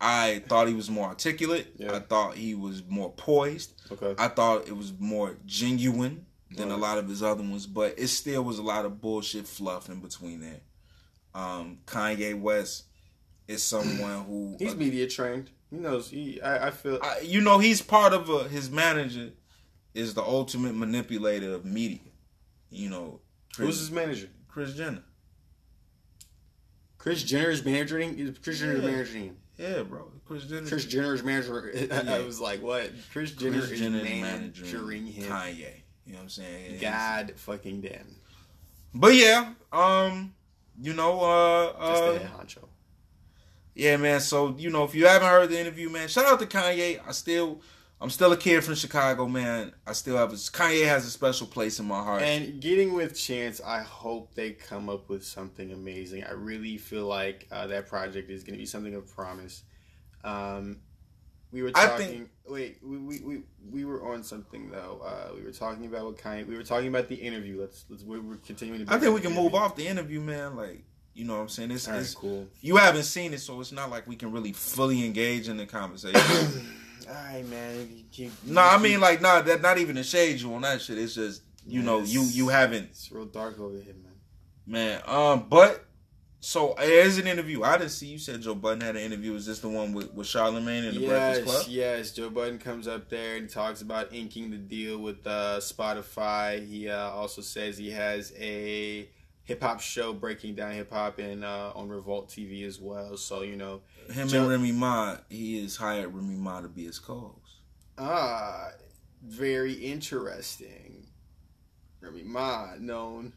[0.03, 1.69] I thought he was more articulate.
[1.77, 1.95] Yeah.
[1.95, 3.81] I thought he was more poised.
[3.93, 4.15] Okay.
[4.19, 8.09] I thought it was more genuine than a lot of his other ones, but it
[8.09, 10.61] still was a lot of bullshit fluff in between there.
[11.35, 12.87] Um, Kanye West
[13.47, 15.51] is someone who He's media trained.
[15.71, 16.11] He knows.
[16.11, 16.43] He.
[16.43, 16.99] I, I feel.
[17.01, 19.31] I, you know, he's part of a, his manager
[19.95, 22.01] is the ultimate manipulator of media.
[22.71, 23.21] You know,
[23.55, 24.29] Kris, Who's his manager?
[24.49, 25.05] Kris Jenner.
[27.03, 28.33] Kris Jenner's managing.
[28.45, 28.87] Kris Jenner Yeah.
[28.91, 29.37] managing?
[29.59, 30.13] Yeah, bro.
[30.25, 30.69] Kris Jenner.
[30.69, 31.73] Kris Jenner's manager.
[32.09, 32.93] I was like, what?
[33.13, 35.29] Kris Jenner Kris is Jenner is managing him.
[35.29, 35.83] Kanye.
[36.07, 36.81] You know what I'm saying?
[36.81, 38.07] God fucking damn.
[38.95, 40.33] But yeah, um,
[40.81, 42.69] you know, uh, Just uh the honcho.
[43.75, 44.21] Yeah, man.
[44.21, 47.01] So you know, if you haven't heard the interview, man, shout out to Kanye.
[47.05, 47.61] I still,
[48.03, 49.73] I'm still a kid from Chicago, man.
[49.87, 52.23] I still have a Kanye has a special place in my heart.
[52.23, 56.25] And getting with Chance, I hope they come up with something amazing.
[56.25, 59.63] I really feel like uh, that project is going to be something of promise.
[60.25, 60.79] Um,
[61.53, 62.09] we were talking.
[62.09, 65.01] think- wait, we, we, we, we were on something though.
[65.05, 66.49] Uh, we were talking about what kind.
[66.49, 67.61] We were talking about the interview.
[67.61, 68.81] Let's let's we we're continuing.
[68.81, 70.57] To be I think we can move off the interview, man.
[70.57, 70.83] Like,
[71.15, 71.71] you know what I'm saying?
[71.71, 72.49] It's, right, it's cool.
[72.63, 75.67] you haven't seen it, so it's not like we can really fully engage in the
[75.67, 76.67] conversation.
[77.07, 77.89] All right, man.
[77.95, 80.81] You keep, no, I mean like, nah, that not even to shade you on that
[80.81, 80.99] shit.
[80.99, 84.13] It's just you know, you you haven't it's real dark over here, man.
[84.67, 85.85] Man, um, but
[86.41, 87.63] so as an interview.
[87.63, 89.35] I didn't see you said Joe Budden had an interview.
[89.35, 91.65] Is this the one with, with Charlemagne and the Breakfast Club?
[91.69, 92.13] Yes, yes.
[92.13, 96.67] Joe Budden comes up there and talks about inking the deal with uh, Spotify.
[96.67, 99.09] He uh, also says he has a
[99.45, 103.17] hip hop show breaking down hip hop and uh, on Revolt TV as well.
[103.17, 103.81] So you know,
[104.13, 107.61] Him Joe- and Remy Ma, he has hired Remy Ma to be his co-host.
[107.99, 108.69] ah,
[109.25, 111.07] very interesting.
[112.01, 113.33] Remy Ma, known.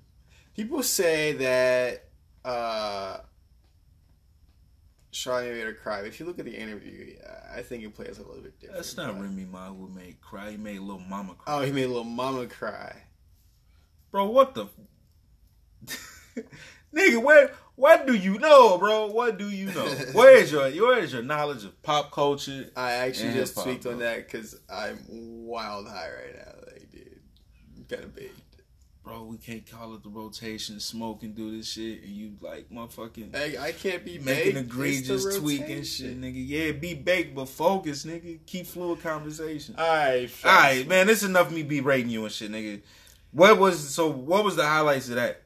[0.56, 2.06] People say that
[2.46, 3.18] uh,
[5.12, 6.02] Charlie made her cry.
[6.02, 7.16] If you look at the interview,
[7.56, 8.78] I think it plays a little bit different.
[8.78, 10.52] That's not but- Remy Ma who made cry.
[10.52, 11.54] He made little Mama cry.
[11.56, 13.04] Oh, he made little mama cry.
[14.12, 14.68] Bro, what the
[16.94, 17.22] nigga?
[17.22, 19.08] Where what do you know, bro?
[19.08, 19.86] What do you know?
[20.14, 22.70] Where is your where is your knowledge of pop culture?
[22.76, 26.54] I actually just tweaked on that because I'm wild high right now.
[26.72, 28.32] Like, dude, kind of big.
[29.04, 32.72] Bro, we can't call it the rotation, smoke and do this shit, and you like
[32.72, 34.66] motherfucking I, I can't be making baked.
[34.66, 36.44] Egregious tweaking shit, nigga.
[36.44, 38.40] Yeah, be baked, but focus, nigga.
[38.48, 39.76] Keep fluid conversation.
[39.78, 41.06] All right, All right, man.
[41.06, 42.82] This enough of me be rating you and shit, nigga.
[43.32, 44.10] What was so?
[44.10, 45.44] What was the highlights of that?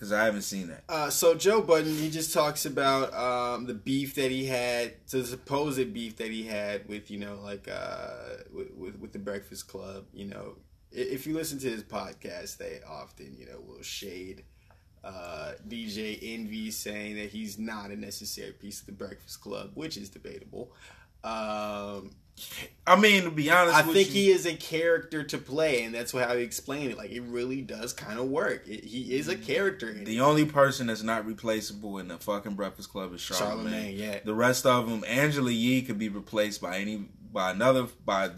[0.00, 0.82] Because I haven't seen that.
[0.88, 5.22] Uh, so Joe Budden, he just talks about um, the beef that he had, the
[5.26, 9.68] supposed beef that he had with, you know, like uh, with, with with the Breakfast
[9.68, 10.06] Club.
[10.14, 10.56] You know,
[10.90, 14.44] if you listen to his podcast, they often, you know, will shade
[15.04, 19.98] uh, DJ Envy, saying that he's not a necessary piece of the Breakfast Club, which
[19.98, 20.72] is debatable.
[21.22, 22.12] Um,
[22.86, 25.94] I mean, to be honest, I think you, he is a character to play, and
[25.94, 26.98] that's how he explained it.
[26.98, 28.66] Like it really does kind of work.
[28.66, 29.92] It, he is a character.
[29.92, 30.20] The it.
[30.20, 33.70] only person that's not replaceable in the fucking Breakfast Club is Charlemagne.
[33.72, 34.20] Charlemagne, yeah.
[34.24, 38.30] The rest of them, Angela Yee could be replaced by any by another by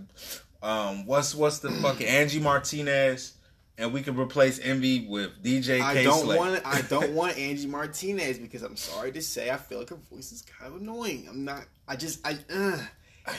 [0.63, 3.35] um what's what's the fucking Angie Martinez,
[3.79, 5.81] and we can replace Envy with DJ.
[5.81, 6.05] I K.
[6.05, 6.37] don't Slay.
[6.37, 9.97] want I don't want Angie Martinez because I'm sorry to say I feel like her
[10.11, 11.27] voice is kind of annoying.
[11.29, 11.65] I'm not.
[11.89, 12.39] I just I.
[12.53, 12.79] Uh.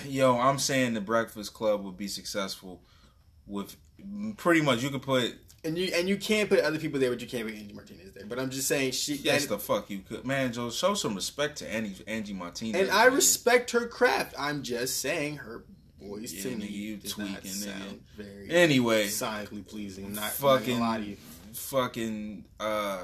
[0.06, 2.82] Yo, I'm saying the Breakfast Club would be successful
[3.46, 3.76] with
[4.38, 7.22] pretty much you could put And you and you can't put other people there, but
[7.22, 8.26] you can't put Angie Martinez there.
[8.26, 9.16] But I'm just saying she.
[9.16, 12.82] yes that- the fuck you could man Joe show some respect to Angie Angie Martinez
[12.82, 13.16] and I man.
[13.16, 14.34] respect her craft.
[14.40, 15.64] I'm just saying her
[16.02, 17.50] voice Yeah, to me you does tweaking, not nigga.
[17.80, 20.06] sound very anyway sonically pleasing.
[20.06, 21.18] I'm not fucking fucking lie to you.
[21.54, 23.02] fucking uh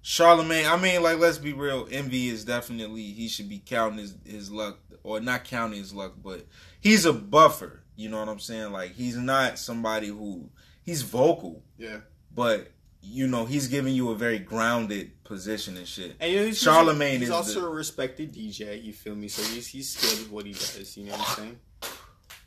[0.00, 0.64] Charlemagne.
[0.66, 1.86] I mean, like, let's be real.
[1.90, 6.14] Envy is definitely he should be counting his his luck, or not counting his luck,
[6.22, 6.46] but
[6.80, 7.82] he's a buffer.
[7.96, 8.72] You know what I'm saying?
[8.72, 10.50] Like, he's not somebody who
[10.84, 11.98] he's vocal, Yeah.
[12.34, 16.14] but you know he's giving you a very grounded position and shit.
[16.20, 18.82] And you know, he's, Charlemagne he's is also the- a respected DJ.
[18.82, 19.28] You feel me?
[19.28, 20.96] So he's he's skilled at what he does.
[20.96, 21.58] You know what I'm saying?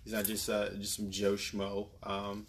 [0.03, 1.87] He's not just uh, just some Joe schmo.
[2.03, 2.45] Um,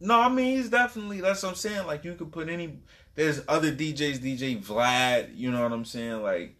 [0.00, 1.86] No, I mean he's definitely that's what I'm saying.
[1.86, 2.78] Like you could put any
[3.14, 6.22] there's other DJs, DJ Vlad, you know what I'm saying?
[6.22, 6.56] Like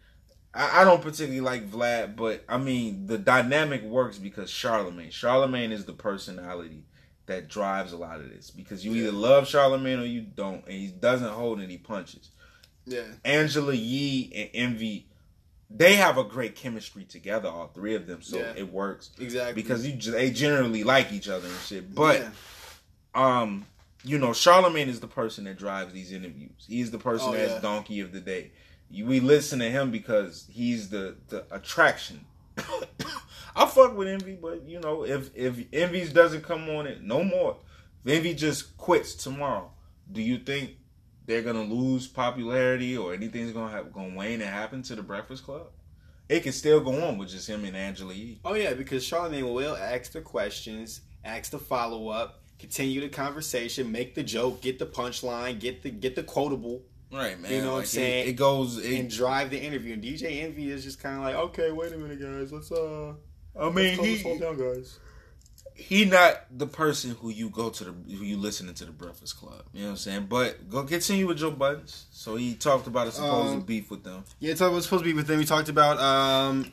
[0.55, 5.11] I, I don't particularly like Vlad, but I mean the dynamic works because Charlemagne.
[5.11, 6.85] Charlemagne is the personality
[7.27, 8.51] that drives a lot of this.
[8.51, 12.29] Because you either love Charlemagne or you don't, and he doesn't hold any punches.
[12.85, 13.01] yeah.
[13.25, 15.07] Angela Yee and Envy,
[15.71, 18.53] they have a great chemistry together, all three of them, so Yeah.
[18.55, 19.09] it works.
[19.19, 19.59] Exactly.
[19.61, 21.93] Because you just, they generally like each other and shit.
[21.95, 22.29] But Yeah.
[23.15, 23.65] um,
[24.03, 26.63] you know, Charlemagne is the person that drives these interviews.
[26.67, 27.59] He's the person Oh, that's yeah.
[27.59, 28.51] donkey of the day.
[28.91, 32.25] We listen to him because he's the the attraction.
[33.55, 37.23] I fuck with Envy, but you know, if if Envy's doesn't come on it no
[37.23, 37.57] more,
[38.03, 39.71] if Envy just quits tomorrow,
[40.11, 40.77] do you think
[41.25, 45.43] they're gonna lose popularity or anything's gonna have gonna wane and happen to the Breakfast
[45.43, 45.67] Club?
[46.27, 48.39] It can still go on with just him and Angela Yee.
[48.43, 53.91] Oh yeah, because Charlemagne will ask the questions, ask the follow up, continue the conversation,
[53.91, 56.83] make the joke, get the punchline, get the get the quotable,
[57.15, 57.51] Right, man.
[57.51, 58.27] You know what I'm saying?
[58.27, 58.77] It, it goes.
[58.77, 59.93] It, and drive the interview.
[59.93, 63.13] And DJ Envy is just kind of like, okay, wait a minute, guys, let's uh,
[63.59, 64.99] I mean, calm he this all down, guys.
[65.73, 69.37] he not the person who you go to the who you listening to the Breakfast
[69.37, 69.63] Club.
[69.73, 70.25] You know what I'm saying?
[70.25, 72.07] But go continue with Joe Buttons.
[72.11, 74.25] So he talked about a supposed Um, beef with them.
[74.39, 75.37] Yeah, it's was supposed to be with them.
[75.37, 76.71] We talked about um,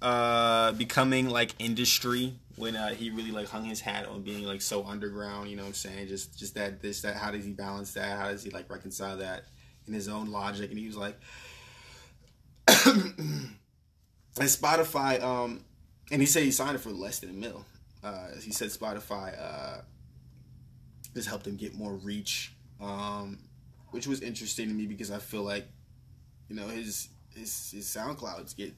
[0.00, 4.62] uh, becoming like industry when uh, he really like hung his hat on being like
[4.62, 5.50] so underground.
[5.50, 6.06] You know what I'm saying?
[6.06, 7.16] Just just that this that.
[7.16, 8.16] How does he balance that?
[8.16, 9.44] How does he like reconcile that
[9.86, 10.70] in his own logic?
[10.70, 11.16] And he was like,
[12.86, 13.50] and
[14.38, 15.22] Spotify.
[15.22, 15.64] Um,
[16.10, 17.64] and he said he signed it for less than a mil.
[18.02, 19.80] Uh, he said Spotify uh,
[21.14, 23.38] just helped him get more reach, um,
[23.90, 25.66] which was interesting to me because I feel like
[26.48, 28.72] you know his his his SoundClouds get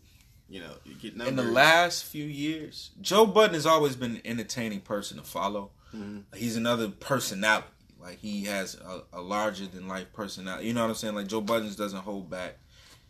[0.48, 1.28] you know get numbers.
[1.28, 5.72] In the last few years, Joe Budden has always been an entertaining person to follow.
[5.94, 6.24] Mhm.
[6.34, 7.66] He's another personality.
[8.00, 10.68] Like he has a, a larger than life personality.
[10.68, 11.14] You know what I'm saying?
[11.14, 12.58] Like Joe Buttons doesn't hold back.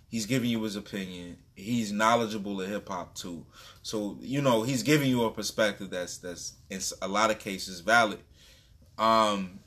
[0.09, 1.37] He's giving you his opinion.
[1.55, 3.45] He's knowledgeable of hip hop too.
[3.83, 7.81] So you know he's giving you a perspective that's that's in a lot of cases
[7.81, 8.21] valid.
[8.97, 9.61] Um,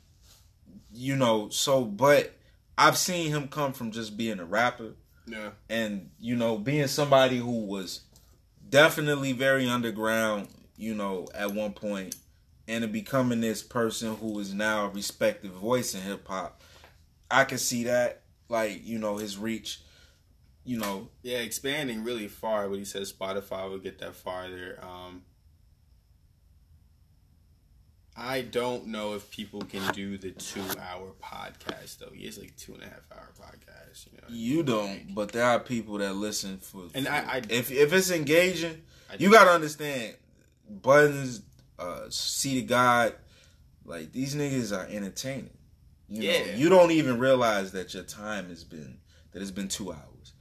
[0.92, 1.48] you know.
[1.50, 2.32] So, but
[2.76, 4.94] I've seen him come from just being a rapper
[5.26, 8.02] yeah and you know being somebody who was
[8.68, 12.16] definitely very underground you know at one point
[12.68, 16.62] and becoming this person who is now a respected voice in hip hop
[17.30, 19.80] i can see that like you know his reach
[20.64, 22.68] you know yeah expanding really far.
[22.68, 24.78] But he says Spotify will get that farther.
[24.80, 25.22] Um,
[28.16, 32.10] I don't know if people can do the two hour podcast though.
[32.14, 34.06] He has like two and a half hour podcast.
[34.12, 36.84] You know, You don't, but there are people that listen for.
[36.94, 38.82] And for- I- I- if if it's engaging,
[39.18, 40.14] you gotta understand.
[40.68, 41.40] Buttons,
[41.82, 43.14] uh, see the God,
[43.84, 45.50] like these niggas are entertaining.
[46.08, 46.54] You know, Yeah.
[46.56, 48.98] you don't even realize that your time has been
[49.32, 50.32] that it's been two hours.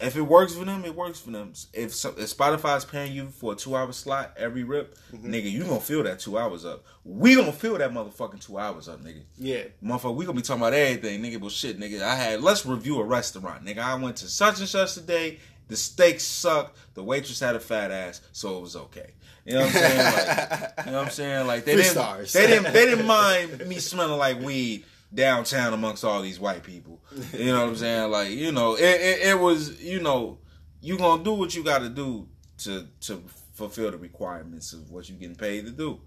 [0.00, 1.52] If it works for them, it works for them.
[1.72, 5.32] If, so, if Spotify's paying you for a two hour slot every rip, Mm-hmm.
[5.32, 6.84] nigga, you gonna feel that two hours up.
[7.04, 9.22] We gonna feel that motherfucking two hours up, nigga.
[9.38, 9.62] yeah.
[9.82, 11.40] Motherfucker, we gonna be talking about everything, nigga.
[11.40, 13.78] But shit, nigga, I had let's review a restaurant, nigga.
[13.78, 15.38] I went to such and such today.
[15.68, 16.76] The steak sucked.
[16.94, 19.12] The waitress had a fat ass, so it was okay.
[19.44, 19.98] You know what I'm saying?
[19.98, 21.46] Like, you know what I'm saying?
[21.46, 22.32] Like they Three didn't, stars.
[22.32, 27.02] they didn't, they didn't mind me smelling like weed downtown amongst all these white people.
[27.32, 28.10] You know what I'm saying?
[28.10, 30.38] Like, you know, it, it, it was, you know,
[30.80, 32.28] you gonna do what you got to do
[32.58, 33.22] to to
[33.54, 36.00] fulfill the requirements of what you're getting paid to do.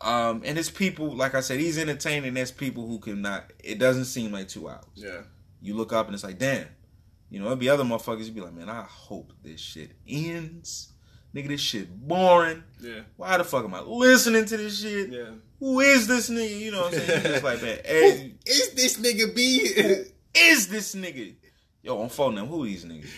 [0.00, 2.34] Um, and it's people, like I said, he's entertaining.
[2.34, 3.52] There's people who cannot.
[3.62, 4.84] It doesn't seem like two hours.
[4.94, 5.22] Yeah.
[5.60, 6.66] You look up and it's like, damn.
[7.30, 8.24] You know, it'd be other motherfuckers.
[8.24, 10.92] You'd be like, man, I hope this shit ends.
[11.34, 12.62] Nigga, this shit boring.
[12.80, 13.00] Yeah.
[13.16, 15.10] Why the fuck am I listening to this shit?
[15.10, 15.30] Yeah.
[15.60, 16.58] Who is this nigga?
[16.58, 17.22] You know what I'm saying?
[17.22, 19.60] Just like, man, hey, Is this nigga B?
[20.34, 21.34] is this nigga?
[21.82, 23.10] Yo, on phone them, who these niggas?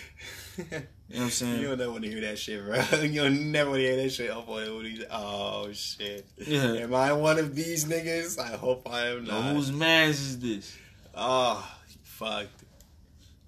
[0.57, 1.59] You know what I'm saying?
[1.61, 2.75] You don't never want to hear that shit, bro.
[3.01, 4.29] You don't never want to hear that shit.
[4.31, 6.25] Oh, boy, what he's- oh shit.
[6.37, 6.73] Yeah.
[6.73, 8.39] Am I one of these niggas?
[8.39, 9.53] I hope I am Yo, not.
[9.55, 10.77] whose man's is this?
[11.15, 11.69] Oh,
[12.03, 12.47] fuck.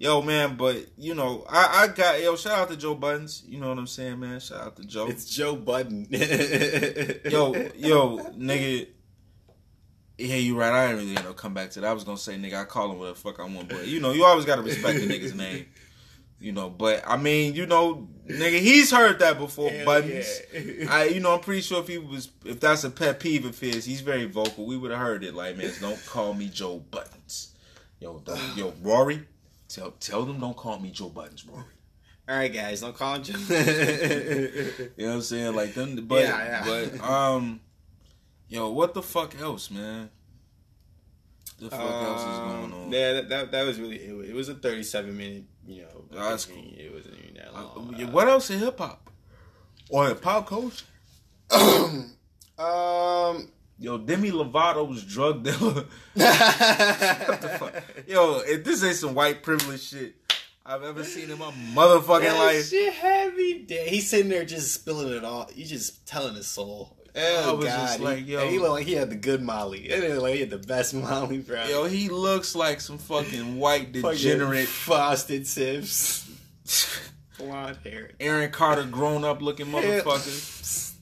[0.04, 2.36] Yo, man, but you know, I, I got yo.
[2.36, 3.42] Shout out to Joe Buttons.
[3.48, 4.38] You know what I'm saying, man.
[4.38, 5.06] Shout out to Joe.
[5.06, 6.08] It's Joe Budden.
[6.10, 8.86] yo, yo, nigga.
[10.18, 10.70] Yeah, you right.
[10.70, 11.88] I ain't really gonna come back to that.
[11.88, 13.98] I was gonna say, nigga, I call him what the fuck I want, but you
[13.98, 15.64] know, you always gotta respect the nigga's name.
[16.38, 19.70] You know, but I mean, you know, nigga, he's heard that before.
[19.70, 20.28] Hell Buttons.
[20.52, 20.86] yeah.
[20.90, 23.58] I, you know, I'm pretty sure if he was, if that's a pet peeve of
[23.58, 24.66] his, he's very vocal.
[24.66, 25.32] We would have heard it.
[25.32, 27.54] Like, man, don't call me Joe Buttons.
[28.00, 29.24] Yo, don't, yo, Rory,
[29.74, 31.64] tell tell them don't call me Joe Buttons, Rory.
[32.28, 33.32] All right, guys, don't call him Joe.
[33.38, 33.46] You
[34.98, 35.54] know what I'm saying?
[35.54, 36.64] Like them, but Yeah, yeah.
[36.64, 37.60] but um,
[38.48, 40.08] yo, what the fuck else, man?
[41.58, 42.82] The fuck else is going on?
[42.86, 45.82] Um, Yeah, that, that, that was really, it, was- it was a 37 minute, you
[45.82, 46.04] know.
[46.10, 46.74] That's thing.
[46.76, 47.94] It wasn't even that Uh, long.
[47.96, 49.10] yeah, what else in hip hop
[49.90, 50.84] or in pop culture?
[52.58, 53.48] um,
[53.84, 55.84] Yo, Demi Lovato's drug dealer.
[56.14, 60.14] what Yo, if this ain't some white privilege shit
[60.64, 62.66] I've ever seen in my motherfucking That life.
[62.70, 63.88] shit had me dead.
[63.88, 65.50] He's sitting there just spilling it all.
[65.54, 66.96] He's just telling his soul.
[67.14, 67.86] Oh I was God!
[67.86, 68.48] just like, he, yo.
[68.48, 69.80] he looked like he had the good Molly.
[69.80, 71.62] It looked like he had the best Molly, bro.
[71.66, 76.26] Yo, he looks like some fucking white degenerate frosted tips,
[77.38, 78.12] blonde hair.
[78.18, 80.94] Aaron Carter grown up looking motherfucker.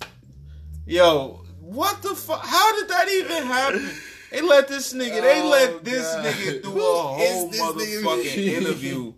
[0.85, 2.41] Yo, what the fuck?
[2.45, 3.91] How did that even happen?
[4.31, 5.21] They let this nigga.
[5.21, 6.25] They Oh, let this God.
[6.25, 9.13] nigga do a whole motherfucking interview,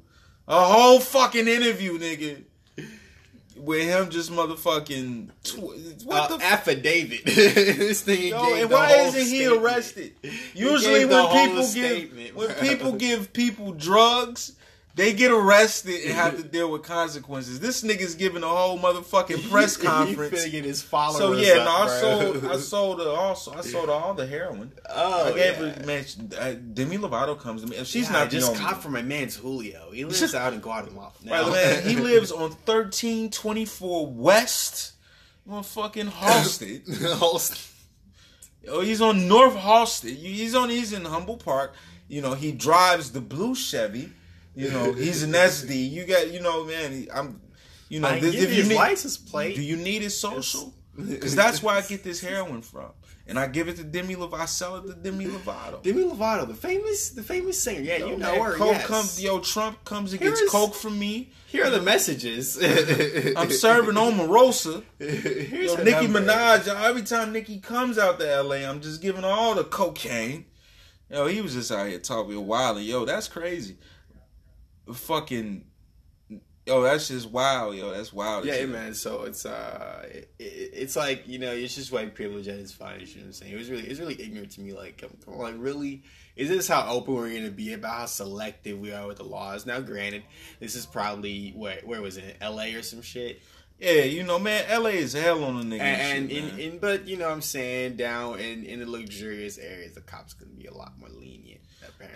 [0.48, 2.42] a whole fucking interview, nigga,
[3.57, 5.28] with him just motherfucking.
[5.44, 7.24] Tw- what Uh, the affidavit.
[7.24, 9.62] this thing Yo, and why isn't he statement.
[9.62, 10.12] arrested?
[10.54, 14.52] Usually when people give when people give people drugs,
[14.96, 17.59] they get arrested and have to deal with consequences.
[17.59, 20.44] This nigga's giving a whole motherfucking press conference.
[20.46, 21.18] get his followers.
[21.18, 22.00] So yeah, no, I bro.
[22.00, 24.70] sold, I sold also, I sold all the heroin.
[24.88, 25.70] Oh, I gave yeah.
[25.72, 26.04] her, man.
[26.38, 27.76] uh, Demi Lovato comes to me.
[27.76, 29.90] If she's Yeah, not I just caught from my man's Julio.
[29.90, 31.12] He lives out in Guatemala.
[31.26, 34.92] right, man, he lives on thirteen twenty four West,
[35.48, 36.83] on fucking Halsted.
[38.66, 40.16] Oh, he's on North Halsted.
[40.16, 40.70] He's on.
[40.70, 41.74] He's in Humboldt Park.
[42.09, 44.12] You know, he drives the blue Chevy.
[44.55, 45.90] You know, he's an SD.
[45.90, 47.07] You got, you know, man.
[47.12, 47.40] I'm,
[47.88, 49.57] you know, I this, give if you need, license plate.
[49.57, 50.73] do you need his social?
[50.97, 52.90] Because that's where I get this heroin from,
[53.27, 54.35] and I give it to Demi Lovato.
[54.38, 55.83] I sell it to Demi Lovato.
[55.83, 57.81] Demi Lovato, the famous, the famous singer.
[57.81, 58.53] Yeah, Yo, you know man, her.
[58.55, 58.87] Coke yes.
[58.87, 61.33] comes, yo, Trump comes and Here gets is- coke from me.
[61.49, 62.57] Here are the messages.
[63.37, 64.85] I'm serving Omarosa.
[65.01, 66.21] Here's Yo, Nicki number.
[66.33, 70.45] Minaj, every time Nicki comes out to LA, I'm just giving all the cocaine.
[71.11, 73.79] Yo, he was just out here talking a while, and yo, that's crazy.
[74.92, 75.64] Fucking,
[76.66, 78.44] yo, that's just wild, yo, that's wild.
[78.44, 78.68] Yeah, shit.
[78.68, 78.94] man.
[78.94, 82.73] So it's uh, it, it- it's like you know, it's just white privilege at its
[82.73, 83.14] finest.
[83.14, 83.53] You know what I'm saying?
[83.53, 84.73] It was really, it's really ignorant to me.
[84.73, 86.03] Like, come- on, like really,
[86.37, 89.64] is this how open we're gonna be about how selective we are with the laws?
[89.66, 90.25] Now, granted,
[90.61, 92.37] this is probably where where was it?
[92.40, 92.75] L.A.
[92.75, 93.40] or some shit.
[93.81, 95.81] Yeah, you know, man, LA is hell on a nigga.
[95.81, 96.61] And, and, shit, and, man.
[96.61, 100.01] in, in but you know what I'm saying down in in the luxurious areas, the
[100.01, 101.61] cops gonna be a lot more lenient.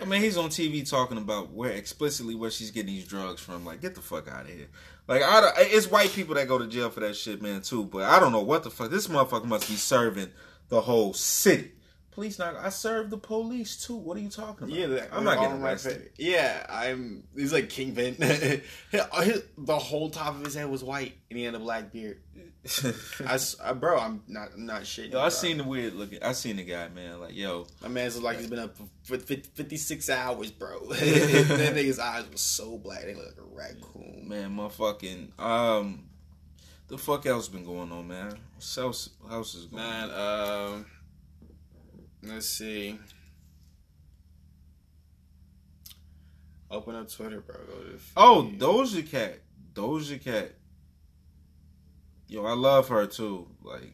[0.01, 3.65] I mean, he's on TV talking about where explicitly where she's getting these drugs from.
[3.65, 4.67] Like, get the fuck out of here.
[5.07, 7.85] Like, I it's white people that go to jail for that shit, man, too.
[7.85, 8.91] But I don't know what the fuck.
[8.91, 10.29] This motherfucker must be serving
[10.69, 11.71] the whole city.
[12.19, 12.57] Police not.
[12.57, 13.95] I serve the police too.
[13.95, 14.77] What are you talking about?
[14.77, 16.01] Yeah, that- I'm not all getting my arrested.
[16.03, 17.23] fa- Yeah, I'm.
[17.33, 18.15] He's like Kingpin.
[18.19, 22.19] His- the whole top of his head was white, and he had a black beard.
[23.25, 24.49] I, s- uh, bro, I'm not.
[24.53, 25.11] I'm not shit.
[25.11, 26.21] yo, I seen the weird looking.
[26.21, 27.21] I seen the guy, man.
[27.21, 30.77] Like, yo, My man's look like he's been up for fif- 56 hours, bro.
[30.89, 30.97] that
[31.73, 34.25] nigga's eyes were so black, they look like a raccoon.
[34.27, 35.39] man, motherfucking.
[35.39, 36.03] Um,
[36.89, 38.27] the fuck else been going on, man?
[38.57, 39.09] What else?
[39.21, 40.09] What else is going on?
[40.09, 40.85] Man, um,
[42.23, 42.99] let's see.
[46.71, 47.55] Open up Twitter, bro.
[48.15, 48.51] Oh.
[48.55, 49.39] Doja Cat.
[49.73, 50.51] Doja Cat.
[52.27, 53.47] Yo, I love her too.
[53.63, 53.93] Like,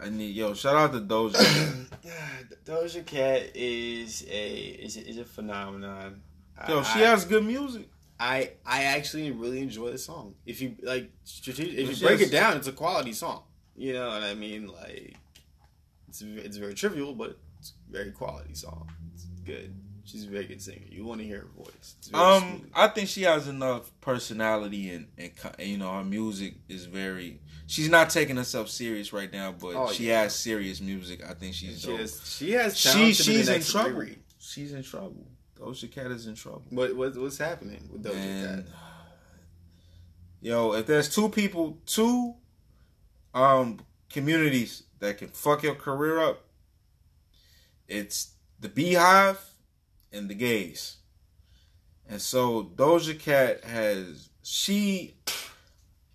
[0.00, 0.54] I need yo.
[0.54, 1.34] Shout out to Doja.
[2.02, 2.64] Cat.
[2.64, 6.22] Doja Cat is a is a, is a phenomenon.
[6.68, 7.88] Yo, I, she has good music.
[8.20, 10.34] I I actually really enjoy the song.
[10.46, 11.58] If you like, if
[12.00, 13.42] you break it down, it's a quality song.
[13.76, 14.68] You know what I mean?
[14.68, 15.16] Like,
[16.08, 18.90] it's it's very trivial, but it's a very quality song.
[19.14, 19.74] It's good.
[20.04, 20.86] She's a very good singer.
[20.88, 21.96] You want to hear her voice.
[22.14, 22.70] Um, smooth.
[22.74, 27.40] I think she has enough personality and, and and, you know her music is very.
[27.66, 30.22] She's not taking herself serious right now, but Oh, she yeah.
[30.22, 31.22] has serious music.
[31.28, 32.00] I think she's she dope.
[32.00, 33.90] has she has She talent to be the she's in trouble.
[34.00, 34.16] Riri.
[34.38, 35.26] She's in trouble.
[35.60, 36.62] Doja Cat is in trouble.
[36.70, 38.74] What what what's happening with Doja And Cat?
[40.40, 42.34] yo, if there's two people, two
[43.34, 46.44] um communities that can fuck your career up,
[47.86, 49.38] it's the BeyHive
[50.12, 50.96] and the gays.
[52.08, 55.14] And so Doja Cat has she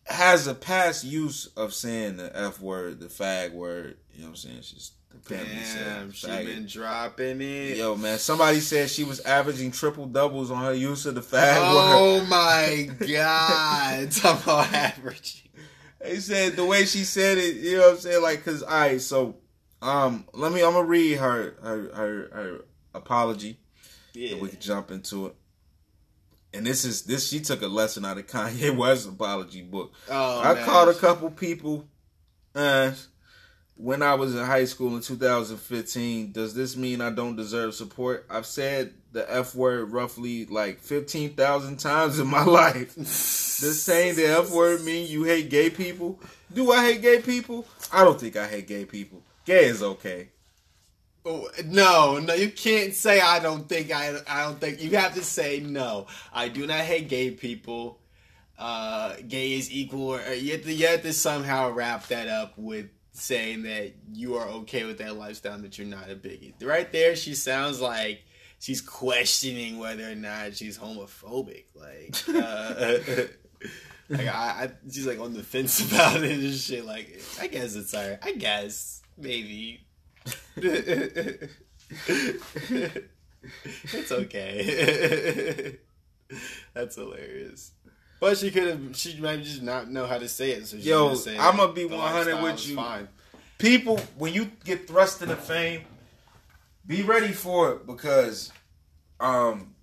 [0.07, 3.97] has a past use of saying the F word, the fag word.
[4.13, 4.61] You know what I'm saying?
[4.61, 6.45] She's apparently Damn, said she faggot.
[6.45, 7.77] been dropping it.
[7.77, 11.57] Yo, man, somebody said she was averaging triple doubles on her use of the fag
[11.57, 12.23] oh word.
[12.23, 14.11] Oh my god!
[14.11, 15.42] Talk about averaging.
[16.03, 18.21] They said the way she said it, you know what I'm saying?
[18.21, 19.37] Like, cause, alright, so,
[19.81, 23.57] um, let me, I'm gonna read her, her, her, her apology,
[24.13, 24.37] Yeah.
[24.39, 25.35] we can jump into it.
[26.53, 29.93] And this is, this, she took a lesson out of Kanye West's apology book.
[30.09, 30.65] Oh, I man.
[30.65, 31.87] called a couple people,
[32.53, 32.91] uh,
[33.75, 36.31] when I was in high school in 2015.
[36.31, 38.25] Does this mean I don't deserve support?
[38.29, 42.95] I've said the F word roughly like 15,000 times in my life.
[42.95, 46.19] Does saying the F word mean you hate gay people?
[46.51, 47.65] Do I hate gay people?
[47.91, 49.23] I don't think I hate gay people.
[49.45, 50.29] Gay is okay.
[51.25, 54.17] Oh, no, no, you can't say I don't think I.
[54.27, 56.07] I don't think you have to say no.
[56.33, 57.99] I do not hate gay people.
[58.59, 60.15] Uh, gay is equal.
[60.15, 64.35] Or you have to, you have to somehow wrap that up with saying that you
[64.35, 66.55] are okay with that lifestyle, that you're not a bigot.
[66.61, 68.23] Right there, she sounds like
[68.63, 71.65] she's questioning whether or not she's homophobic.
[71.75, 72.97] Like, uh,
[74.09, 76.85] like I, I, she's like on the fence about it and shit.
[76.85, 78.19] Like, I guess it's alright.
[78.23, 79.85] I guess maybe.
[80.55, 81.41] it's
[84.11, 85.77] okay.
[86.73, 87.71] That's hilarious.
[88.21, 88.95] But she could have.
[88.95, 90.65] She might just not know how to say it.
[90.65, 92.77] So she Yo, say I'ma be 100 with you.
[92.77, 93.09] Fine.
[93.57, 95.81] People, when you get thrust into fame,
[96.85, 98.51] be ready for it because,
[99.19, 99.73] um,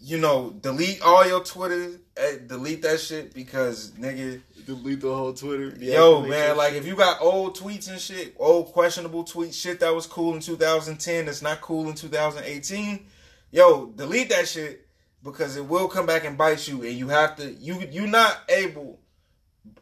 [0.00, 5.32] you know, delete all your Twitter, eh, delete that shit because nigga, Delete the whole
[5.32, 5.74] Twitter.
[5.80, 9.94] Yo, man, like if you got old tweets and shit, old questionable tweets, shit that
[9.94, 13.06] was cool in 2010 that's not cool in 2018,
[13.50, 14.86] yo, delete that shit
[15.24, 18.40] because it will come back and bite you, and you have to you you're not
[18.50, 19.00] able,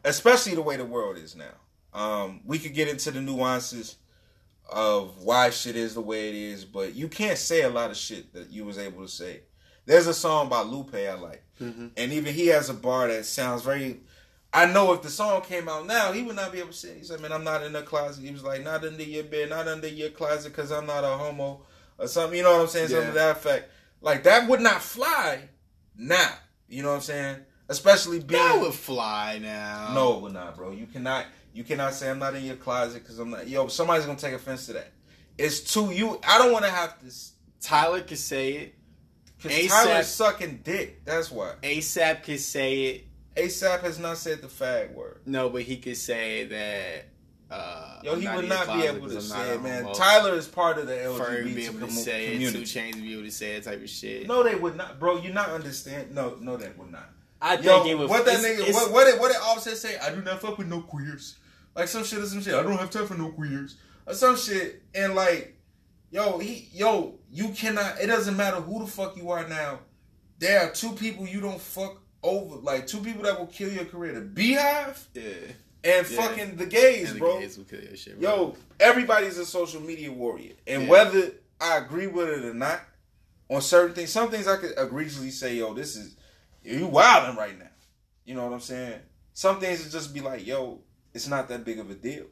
[0.05, 1.43] especially the way the world is now.
[1.93, 3.97] Um, we could get into the nuances
[4.69, 7.97] of why shit is the way it is, but you can't say a lot of
[7.97, 9.41] shit that you was able to say.
[9.85, 11.91] There's a song by Lupe I like, Mhm.
[11.95, 14.01] and even he has a bar that sounds very.
[14.53, 16.97] I know if the song came out now, he would not be able to say.
[16.97, 19.49] He said, "Man, I'm not in the closet." He was like, "Not under your bed,
[19.49, 21.61] not under your closet, because I'm not a homo
[21.97, 22.87] or something." You know what I'm saying?
[22.89, 23.13] Something Yeah.
[23.13, 23.71] to that effect.
[24.01, 25.49] Like that would not fly
[25.95, 26.33] now.
[26.67, 27.45] You know what I'm saying?
[27.69, 29.93] Especially being that would fly now.
[29.93, 30.71] no, it would not, bro.
[30.71, 31.25] You cannot.
[31.57, 33.47] You cannot say I'm not in your closet because I'm not.
[33.47, 34.91] Yo, somebody's gonna take offense to that.
[35.39, 36.21] It's too you.
[36.23, 37.07] I don't want to have to.
[37.59, 38.75] Tyler could say it.
[39.41, 39.69] Because ASAP.
[39.69, 41.03] Tyler's sucking dick.
[41.03, 41.53] That's why.
[41.63, 43.05] ASAP could say it.
[43.35, 45.21] ASAP has not said the fag word.
[45.25, 47.05] No, but he could say that.
[47.49, 49.91] Uh, Yo, I'm he would not be able to say it, man.
[49.95, 52.27] Tyler is part of the Ferg be LGBT able to commu- say it.
[52.27, 52.65] Two community.
[52.65, 54.27] Chains be able to say it type of shit.
[54.27, 55.17] No, they would not, bro.
[55.17, 56.13] You not understand?
[56.13, 57.09] No, no, they would not.
[57.41, 58.09] I think it would.
[58.09, 58.69] what that it's- nigga?
[58.69, 59.97] it's- What what did, what did Offset say?
[59.97, 61.37] I do not fuck with no queers.
[61.77, 62.55] Like some shit or some shit.
[62.55, 64.81] I don't have time for no queers or some shit.
[64.95, 65.55] And like,
[66.11, 68.01] yo, he, yo, you cannot.
[68.01, 69.79] It doesn't matter who the fuck you are now.
[70.39, 72.55] There are two people you don't fuck over.
[72.57, 75.21] Like two people that will kill your career: the BeyHive Yeah.
[75.83, 76.21] and Yeah.
[76.21, 77.39] fucking the gays, the bro.
[77.39, 78.29] gays will kill your shit, bro.
[78.35, 80.89] Yo, everybody's a social media warrior, and Yeah.
[80.89, 82.81] whether I agree with it or not,
[83.49, 86.15] on certain things, some things I could egregiously say, yo, this is
[86.63, 87.69] you wilding right now.
[88.25, 88.99] You know what I'm saying?
[89.33, 90.81] Some things it just be like, yo,
[91.17, 92.25] it's not that big of a deal.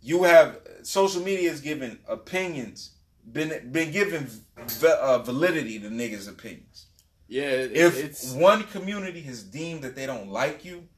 [0.00, 2.90] You have social media is giving opinions,
[3.32, 6.86] been been giving v- uh, validity to niggas' opinions.
[7.28, 10.88] yeah, it, If one community has deemed that they don't like you,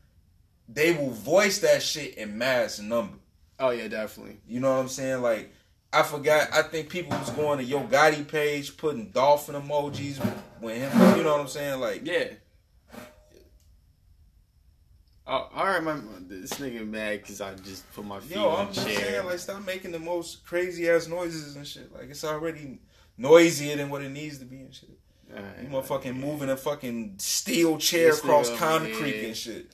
[0.68, 3.18] they will voice that shit in mass number.
[3.60, 4.38] oh yeah, definitely.
[4.48, 5.20] You know what I'm saying?
[5.20, 5.52] Like,
[5.92, 6.48] I forgot.
[6.52, 10.18] I think people was going to Yo Gotti page, putting dolphin emojis
[10.62, 11.16] with him.
[11.18, 11.78] You know what I'm saying?
[11.80, 12.28] Like, Yeah.
[15.26, 18.44] Oh, I remember this nigga mad because I just put my feet in the chair.
[18.44, 18.98] yo, on I'm the just chair.
[19.00, 21.92] saying, like, stop making the most crazy ass noises and shit.
[21.94, 22.78] Like, it's already
[23.16, 24.90] noisier than what it needs to be and shit.
[25.62, 29.26] You motherfucking moving a fucking steel chair This across concrete yeah.
[29.28, 29.72] and shit.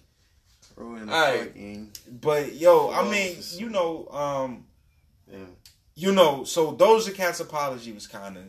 [0.76, 1.48] ruin the Alright.
[1.48, 1.90] fucking.
[2.20, 4.64] But yo, I mean, you know, um,
[5.30, 5.38] Yeah.
[5.96, 8.44] you know, so Doja Cat's apology was kind of.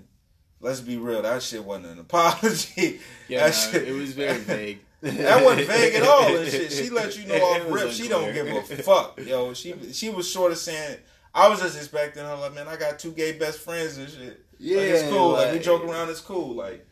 [0.61, 2.99] Let's be real, that shit wasn't an apology.
[3.27, 4.79] Yeah, that no, shit, it was very vague.
[5.01, 6.71] That wasn't vague at all and shit.
[6.71, 7.91] She let you know It off was rip.
[7.91, 9.53] She don't give a fuck, yo.
[9.53, 10.97] She she was short of saying.
[11.33, 14.45] I was just expecting her like, man, I got two gay best friends and shit.
[14.59, 15.31] Yeah, like, it's cool.
[15.31, 16.55] Like, we joke around, it's cool.
[16.55, 16.85] Like,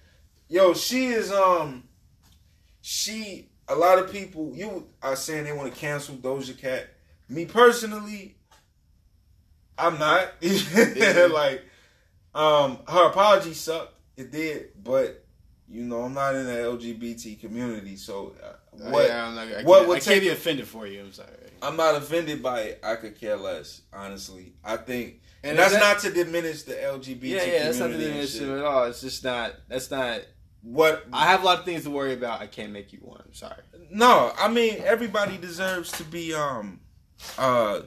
[0.48, 1.84] yo, she is um,
[2.82, 3.50] she.
[3.68, 6.88] A lot of people you are saying they want to cancel Doja Cat.
[7.28, 8.38] Me personally,
[9.78, 10.34] I'm not.
[10.42, 11.64] like,
[12.34, 13.94] um, her apology sucked.
[14.18, 15.24] It did, but
[15.70, 18.54] you know, I'm not in the LGBT community, so uh,
[18.90, 19.08] what?
[19.08, 21.02] Yeah, not, I, what would I take- can't be offended for you.
[21.02, 21.30] I'm sorry.
[21.62, 22.80] I'm not offended by it.
[22.84, 24.54] I could care less, honestly.
[24.64, 27.92] I think, and, And that's that- not to diminish the LGBT Yeah, yeah, that's not
[27.92, 28.50] and issue shit.
[28.50, 28.86] at all.
[28.86, 29.54] It's just not.
[29.68, 30.22] That's not.
[30.62, 31.06] What?
[31.14, 32.42] I have a lot of things to worry about.
[32.42, 33.22] I can't make you one.
[33.26, 33.62] I'm sorry.
[33.92, 36.80] No, I mean everybody deserves to be um
[37.38, 37.82] uh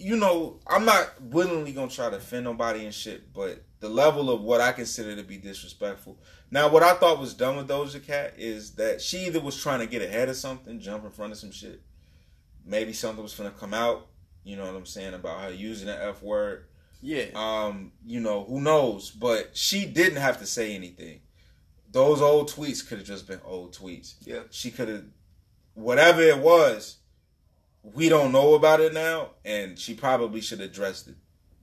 [0.00, 4.30] you know, I'm not willingly gonna try to offend nobody and shit, but the level
[4.30, 6.18] of what I consider to be disrespectful.
[6.50, 9.80] Now what I thought was done with Doja Cat is that she either was trying
[9.80, 11.82] to get ahead of something, jump in front of some shit.
[12.64, 14.06] Maybe something was gonna come out,
[14.42, 16.66] you know what I'm saying, about her using the F word.
[17.02, 17.26] Yeah.
[17.34, 19.10] Um, you know, who knows?
[19.10, 21.20] But she didn't have to say anything.
[21.92, 24.14] Those old tweets could have just been old tweets.
[24.22, 24.42] Yeah.
[24.50, 25.04] She could have
[25.74, 26.96] whatever it was,
[27.82, 31.16] we don't know about it now, and she probably should have addressed it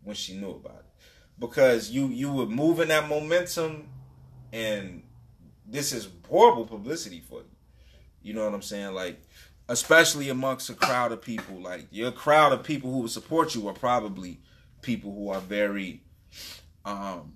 [0.04, 0.86] when she knew about it.
[1.40, 3.90] Because you you were moving that momentum
[4.52, 5.04] and
[5.66, 7.46] this is horrible publicity for you.
[8.22, 8.94] You know what I'm saying?
[8.94, 9.22] Like
[9.70, 13.68] especially amongst a crowd of people, like your crowd of people who will support you
[13.68, 14.40] are probably
[14.82, 16.02] people who are very
[16.86, 17.34] um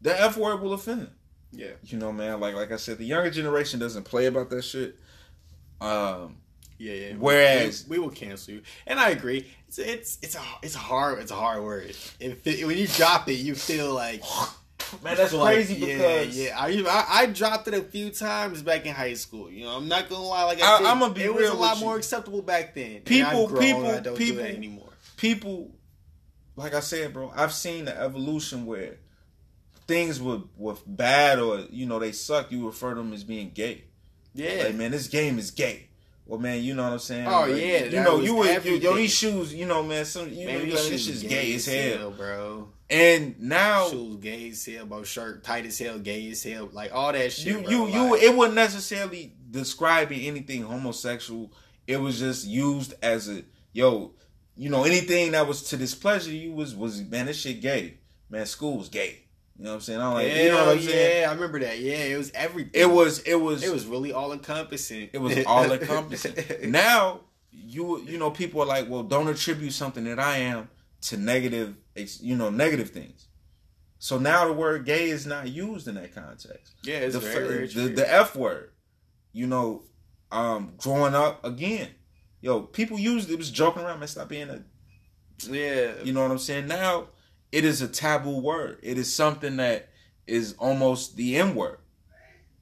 [0.00, 1.14] the F word will offend them.
[1.50, 1.72] Yeah.
[1.82, 4.98] You know, man, like like I said, the younger generation doesn't play about that shit.
[5.80, 6.36] Um
[6.78, 7.12] Yeah, yeah.
[7.18, 9.46] Whereas- we, we will cancel you, and I agree.
[9.68, 11.94] It's it's it's a it's a hard it's a hard word.
[12.20, 14.22] If it, when you drop it, you feel like
[15.02, 16.58] Man, that's feel like, crazy yeah, because yeah.
[16.58, 19.50] I, I I dropped it a few times back in high school.
[19.50, 20.44] You know, I'm not gonna lie.
[20.44, 20.86] Like I- I, did.
[20.88, 21.84] I'ma be it was a lot you.
[21.84, 22.96] more acceptable back then.
[22.96, 24.88] And People- I've grown, people- I don't people- do that anymore.
[25.16, 25.70] people
[26.56, 28.96] like I said, bro, I've seen the evolution where
[29.86, 33.50] things were were bad or you know they suck, you refer to them as being
[33.50, 33.84] gay.
[34.34, 35.88] Yeah, Like, man, this game is gay.
[36.26, 37.26] Well, man, you know what I'm saying?
[37.26, 40.30] Oh, Like, yeah, you know, you would, you, yo, these shoes, you know, man, some
[40.30, 42.10] you Man, know, these this shit's gay as hell.
[42.12, 42.68] bro.
[42.88, 45.02] And now Shoes gay as hell, bro.
[45.04, 46.68] Shirt tight as hell, gay as hell.
[46.72, 47.46] Like all that shit.
[47.46, 47.70] you bro.
[47.70, 51.52] you you it wasn't necessarily describing anything homosexual.
[51.86, 54.12] It was just used as a yo,
[54.56, 57.98] you know, anything that was to displeasure you was was man, this shit gay.
[58.30, 59.23] Man, school was gay.
[59.56, 60.00] You know what I'm saying?
[60.00, 61.28] I'm like, Hell you know what I'm yeah, saying?
[61.28, 61.78] I remember that.
[61.78, 62.72] Yeah, it was everything.
[62.74, 65.10] It was it was It was really all encompassing.
[65.12, 66.34] it was all encompassing.
[66.70, 67.20] now
[67.52, 70.68] you you know people are like, well, don't attribute something that I am
[71.02, 71.76] to negative,
[72.20, 73.28] you know, negative things.
[73.98, 76.74] So now the word gay is not used in that context.
[76.82, 78.70] yeah, it's the, very, very the, the F word.
[79.32, 79.82] You know,
[80.30, 81.88] um, growing up again,
[82.40, 84.08] yo, people used it was joking around, man.
[84.08, 84.62] Stop being a,
[85.48, 86.66] yeah, you know what I'm saying.
[86.66, 87.08] Now
[87.54, 88.80] it is a taboo word.
[88.82, 89.88] It is something that
[90.26, 91.78] is almost the N word.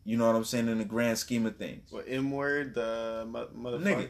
[0.04, 1.90] You know what I'm saying in the grand scheme of things.
[1.90, 3.82] what M word the mo- motherfucker.
[3.82, 4.08] Nigga.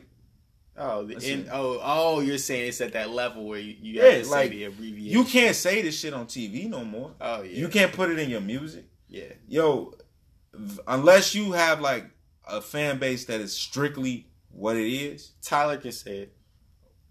[0.76, 1.48] Oh, the N.
[1.52, 4.30] Oh, oh, you're saying it's at that level where you, you Yeah, have to say
[4.30, 5.18] like, the abbreviation.
[5.18, 7.12] You can't say this shit on TV no more.
[7.20, 7.58] Oh yeah.
[7.60, 8.86] You can't put it in your music.
[9.08, 9.32] Yeah.
[9.46, 9.94] Yo,
[10.88, 12.06] unless you have like
[12.48, 15.32] a fan base that is strictly what it is.
[15.42, 16.36] Tyler can say it.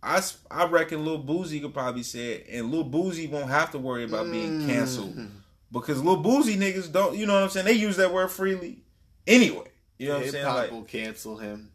[0.04, 3.78] I, I reckon Lil Boosie could probably say it, and Lil Boosie won't have to
[3.78, 5.30] worry about being canceled Mm.
[5.72, 7.68] because Lil Boosie niggas don't, you know what I'm saying?
[7.68, 8.84] They use that word freely
[9.28, 9.68] anyway.
[10.00, 10.46] You know what I'm saying?
[10.46, 11.70] Like, will cancel him.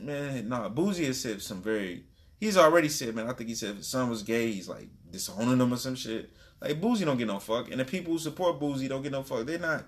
[0.00, 2.04] Man, nah, Boosie has said some very.
[2.38, 3.28] He's already said, man.
[3.28, 5.94] I think he said if his son was gay, he's like disowning him or some
[5.94, 6.30] shit.
[6.60, 9.22] Like Boosie don't get no fuck, and the people who support Boosie don't get no
[9.22, 9.46] fuck.
[9.46, 9.84] They're not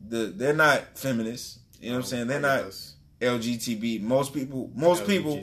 [0.00, 0.26] the.
[0.36, 1.60] They're not feminists.
[1.80, 2.26] You know what I'm saying?
[2.26, 2.64] They're not
[3.20, 4.02] LGBT.
[4.02, 4.70] Most people.
[4.74, 5.42] Most people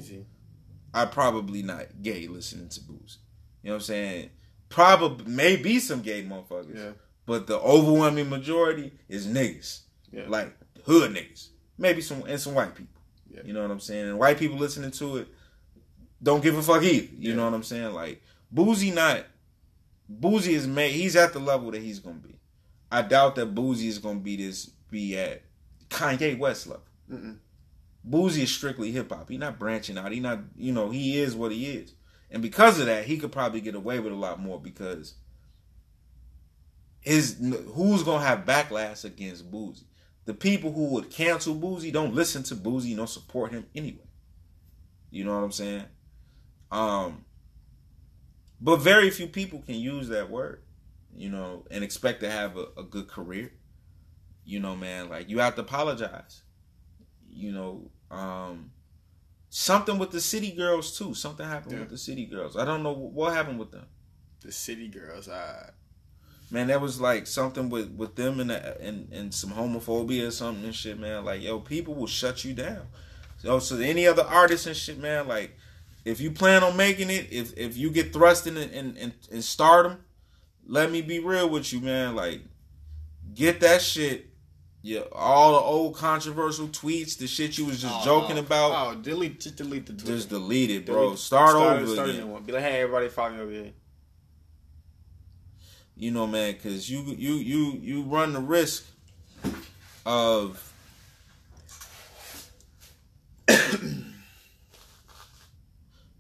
[0.98, 3.18] are probably not gay listening to Boosie.
[3.62, 4.30] You know what I'm saying?
[4.70, 6.76] Probably maybe some gay motherfuckers.
[6.76, 6.92] Yeah.
[7.26, 9.82] But the overwhelming majority is niggas.
[10.12, 10.26] Yeah.
[10.28, 11.50] Like hood niggas.
[11.78, 13.00] Maybe some and some white people.
[13.30, 13.42] Yeah.
[13.46, 14.08] You know what I'm saying?
[14.08, 15.28] And white people listening to it
[16.24, 17.08] don't give a fuck either.
[17.16, 17.94] You know what I'm saying?
[17.94, 18.24] Like
[18.54, 19.26] Boosie not
[20.12, 22.40] Boosie is made he's at the level that he's gonna be.
[22.92, 25.44] I doubt that Boosie is gonna be this be at
[25.90, 26.84] Kanye West level.
[27.12, 27.38] Mm-mm.
[28.10, 29.30] Boosie is strictly hip hop.
[29.30, 30.12] He not branching out.
[30.12, 31.94] He not you know, he is what he is.
[32.30, 35.16] And because of that, he could probably get away with a lot more because
[37.02, 37.38] his
[37.74, 39.86] who's gonna have backlash against Boosie?
[40.26, 44.08] The people who would cancel Boosie don't listen to Boosie, don't support him anyway.
[45.10, 45.86] You know what I'm saying?
[46.70, 47.24] Um,
[48.60, 50.64] but very few people can use that word,
[51.16, 53.54] you know, and expect to have a, a good career.
[54.44, 56.42] You know, man, like you have to apologize.
[57.30, 58.72] You know, um,
[59.50, 61.14] something with the city girls too.
[61.14, 61.80] Something happened Yeah.
[61.82, 62.56] with the city girls.
[62.58, 63.86] I don't know what happened with them.
[64.42, 65.28] The city girls.
[65.30, 65.72] I
[66.50, 70.64] Man, that was like something with with them and and and some homophobia or something
[70.64, 71.26] and shit, man.
[71.26, 72.84] Like, yo, people will shut you down.
[73.40, 75.28] So, so any other artists and shit, man.
[75.28, 75.58] Like,
[76.06, 79.42] if you plan on making it, if if you get thrust in in in, in
[79.42, 79.98] stardom,
[80.66, 82.16] let me be real with you, man.
[82.16, 82.44] Like,
[83.34, 84.30] get that shit.
[84.88, 88.72] Yeah, all the old controversial tweets, the shit you was just oh, joking oh, about,
[88.88, 89.42] Oh, delete.
[89.42, 90.16] Just delete the Twitter.
[90.16, 91.04] just delete it, bro.
[91.08, 92.30] Delete- Start, start- over start again.
[92.32, 92.44] one.
[92.44, 93.72] Be like, hey, everybody, follow me over here.
[95.98, 98.86] you know, man, because you you you you run the risk
[100.06, 100.67] of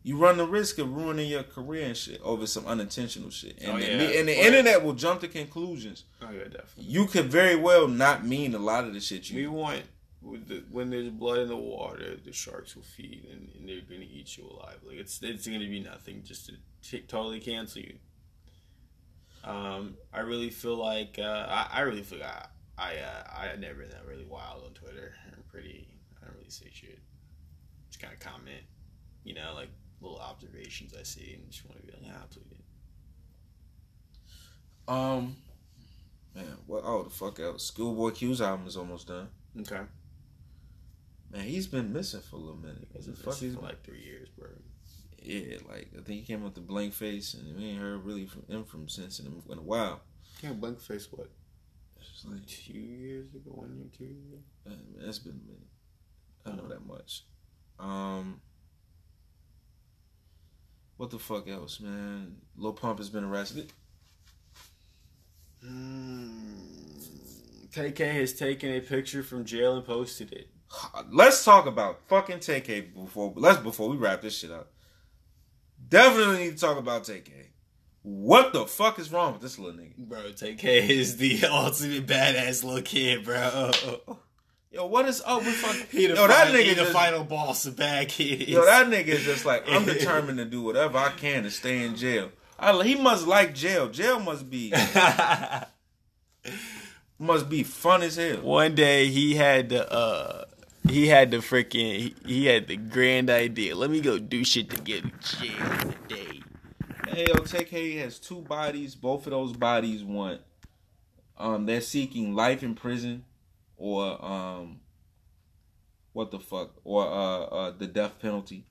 [0.07, 3.71] you run the risk of ruining your career and shit over some unintentional shit, and
[3.71, 6.05] Oh, the, and the Well- internet will jump to conclusions.
[6.21, 6.85] Oh yeah, definitely.
[6.85, 9.37] You could very well not mean a lot of the shit you.
[9.41, 9.83] We want
[10.47, 14.09] the, when there's blood in the water, the sharks will feed and, and they're gonna
[14.19, 14.79] eat you alive.
[14.87, 17.95] Like it's it's gonna be nothing just to t- totally cancel you.
[19.43, 22.45] Um, I really feel like uh, I, I really feel I
[22.77, 25.13] I uh, I never been that really wild on Twitter.
[25.31, 25.87] I'm pretty.
[26.21, 26.99] I don't really say shit.
[27.89, 28.63] Just kind of comment,
[29.23, 29.69] you know, like
[30.01, 32.57] little observations I see and just want to be like, yeah, it.
[34.87, 35.35] Um,
[36.33, 36.83] man, what?
[36.85, 37.65] Oh, the fuck else?
[37.65, 39.27] Schoolboy Q's album is almost done.
[39.59, 39.81] Okay.
[41.31, 42.87] Man, he's been missing for a little minute.
[42.91, 44.47] What the been fuck missing he's for like three years, bro.
[45.21, 48.05] Yeah, like I think he came up with the blank face, and we ain't heard
[48.05, 50.01] really from him from since in a, while.
[50.41, 51.07] Yeah, blank face.
[51.11, 51.29] What?
[51.99, 54.37] It's like, Two years ago, one year, two years ago.
[54.65, 55.67] man, it's been a minute.
[56.45, 57.25] I don't know that much.
[57.79, 58.39] Um,
[60.97, 62.37] what the fuck else, man?
[62.57, 63.71] Lil Pump has been arrested.
[65.63, 66.57] Hmm.
[67.71, 70.49] KK has taken a picture from jail and posted it.
[71.11, 74.71] Let's talk about fucking Tay-K before let's before we wrap this shit up.
[75.87, 77.51] Definitely need to talk about Tay-K.
[78.01, 79.95] What the fuck is wrong with this little nigga?
[79.97, 83.71] Bro, Tay-K is the ultimate badass little kid, bro.
[84.71, 85.85] Yo, what is up with fucking?
[85.91, 88.49] He the, Yo, that final, nigga the just- final boss of bad kids.
[88.49, 91.85] Yo, that nigga is just like I'm determined to do whatever I can to stay
[91.85, 92.31] in jail.
[92.59, 93.87] I, he must like jail.
[93.87, 94.73] Jail must be
[97.19, 98.41] must be fun as hell.
[98.41, 100.43] One day he had the uh
[100.89, 103.73] he had the freaking he, he had the grand idea.
[103.75, 106.41] Let me go do shit to get in jail today.
[107.07, 108.93] Hey, yo, Tay-K has two bodies.
[108.95, 110.41] Both of those bodies want
[111.37, 113.23] um they're seeking life in prison
[113.77, 114.79] or um
[116.13, 118.65] what the fuck or uh, uh the death penalty.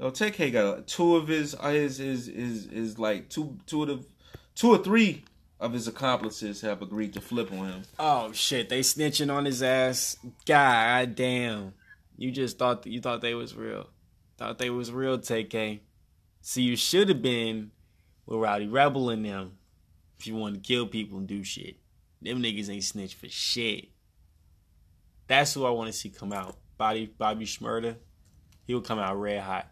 [0.00, 3.88] Yo, Tay-K got two of his uh, his his his, his like two two of
[3.88, 4.04] the
[4.54, 5.24] two or three
[5.60, 7.82] of his accomplices have agreed to flip on him.
[7.98, 10.16] Oh shit, they snitching on his ass.
[10.46, 11.74] God damn.
[12.16, 13.88] You just thought you thought they was real.
[14.36, 15.80] Thought they was real, Tay-K.
[16.42, 17.72] See you should have been
[18.26, 19.58] with Rowdy Rebel in them
[20.18, 21.76] if you want to kill people and do shit.
[22.22, 23.88] Them niggas ain't snitch for shit.
[25.28, 26.56] That's who I want to see come out.
[26.76, 27.96] Bobby Bobby Shmurda.
[28.66, 29.70] He'll come out red hot.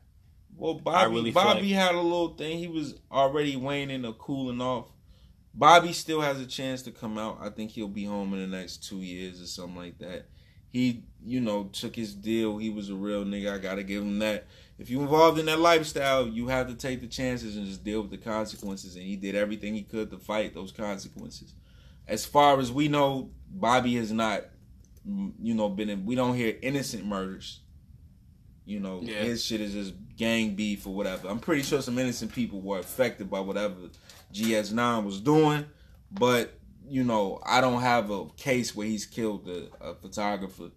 [0.57, 2.59] Well, Bobby, really Bobby like- had a little thing.
[2.59, 4.87] He was already waning or cooling off.
[5.53, 7.39] Bobby still has a chance to come out.
[7.41, 10.29] I think he'll be home in the next two years or something like that.
[10.69, 12.59] He, you know, took his deal.
[12.59, 13.55] He was a real nigga.
[13.55, 14.47] I gotta give him that.
[14.79, 18.03] If you involved in that lifestyle, you have to take the chances and just deal
[18.03, 18.97] with the consequences.
[18.97, 21.55] And he did everything he could to fight those consequences.
[22.07, 24.45] As far as we know, Bobby has not,
[25.07, 26.05] you know, been in.
[26.05, 27.61] We don't hear innocent murders
[28.65, 29.23] You know, Yeah.
[29.23, 31.29] his shit is just gang beef or whatever.
[31.29, 33.77] I'm pretty sure some innocent people were affected by whatever
[34.33, 35.65] GS9 was doing,
[36.11, 40.71] but you know, I don't have a case where he's killed a, a photographer.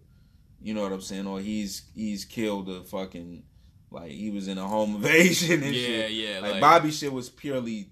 [0.62, 1.26] You know what I'm saying?
[1.26, 3.42] Or he's he's killed a fucking
[3.90, 6.10] like he was in a home invasion and Yeah, shit.
[6.12, 7.90] yeah, Like, like- Bobby shit was purely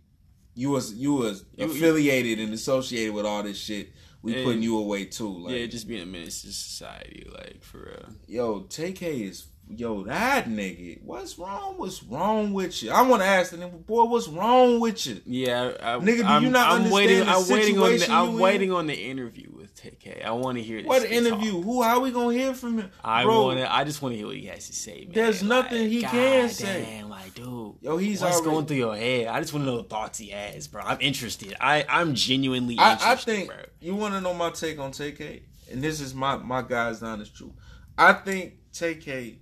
[0.55, 3.93] you was you was affiliated and associated with all this shit.
[4.22, 4.44] We Yeah.
[4.44, 5.28] putting you away too.
[5.38, 8.14] Like yeah, just being a menace to society, like for real.
[8.26, 11.02] yo, Tay-K is yo that nigga.
[11.04, 11.74] What's wrong?
[11.76, 12.90] What's wrong with you?
[12.90, 15.20] I want to ask the nigga, boy, what's wrong with you?
[15.26, 17.18] Yeah, I, I, Nigga, do you I'm, not I'm understand waiting.
[17.20, 17.84] the I'm waiting on.
[17.92, 18.74] The, situation I'm waiting in?
[18.74, 19.47] on the interview
[19.79, 20.22] Tay-K.
[20.24, 21.53] I want to hear this What interview?
[21.53, 21.64] talk.
[21.64, 21.83] Who?
[21.83, 22.91] How we gonna hear from him?
[23.05, 23.61] I want.
[23.61, 25.12] I just want to hear what he has to say, man.
[25.14, 26.83] There's nothing Like, he God can say.
[26.85, 29.29] Damn, like, dude, Yo, he's what's already- going through your head?
[29.29, 30.83] I just want to know the thoughts he has, bro.
[30.83, 31.55] I'm interested.
[31.61, 33.57] I, I'm genuinely I, interested, I think bro.
[33.81, 37.35] you want to know my take on Tay-K, and this is my my guy's honest
[37.37, 37.53] truth.
[37.97, 39.39] I think Tay-K.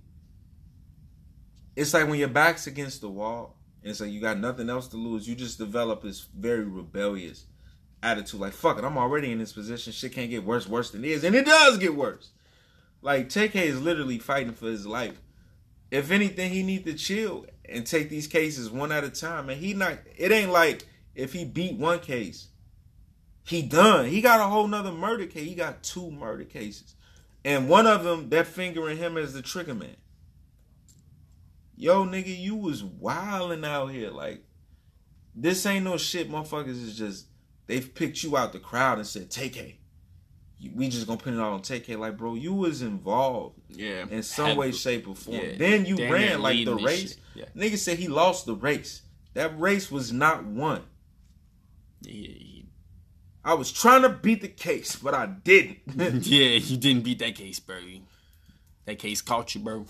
[1.75, 4.87] It's like when your back's against the wall, and it's like you got nothing else
[4.89, 5.27] to lose.
[5.27, 7.45] You just develop this very rebellious
[8.03, 8.39] attitude.
[8.39, 9.93] Like fuck it, I'm already in this position.
[9.93, 12.29] Shit can't get worse, worse than it is, and it does get worse.
[13.01, 15.21] Like Tay-K is literally fighting for his life.
[15.91, 19.49] If anything, he need to chill and take these cases one at a time.
[19.49, 19.99] And he not.
[20.17, 20.85] It ain't like
[21.15, 22.47] if he beat one case,
[23.43, 24.07] he done.
[24.07, 25.47] He got a whole nother murder case.
[25.47, 26.95] He got two murder cases,
[27.45, 29.95] and one of them they're fingering him as the trigger man.
[31.75, 34.09] Yo, nigga, you was wilding out here.
[34.09, 34.43] Like
[35.33, 36.29] this ain't no shit.
[36.29, 37.27] Motherfuckers is just
[37.67, 39.75] they've picked you out the crowd and said, "Take it."
[40.73, 41.95] We just gonna put it all on Tay-K.
[41.97, 45.37] Like, bro, you was involved Yeah, in some Had- way, shape, or form.
[45.37, 47.15] yeah, Then you ran like the race.
[47.35, 47.45] Yeah.
[47.55, 49.03] Nigga said he lost the race.
[49.35, 50.81] That race was not won.
[52.01, 52.65] Yeah, he-
[53.45, 55.79] I was trying to beat the case, but I didn't.
[56.25, 57.77] yeah, you didn't beat that case, bro.
[58.85, 59.85] That case caught you, bro.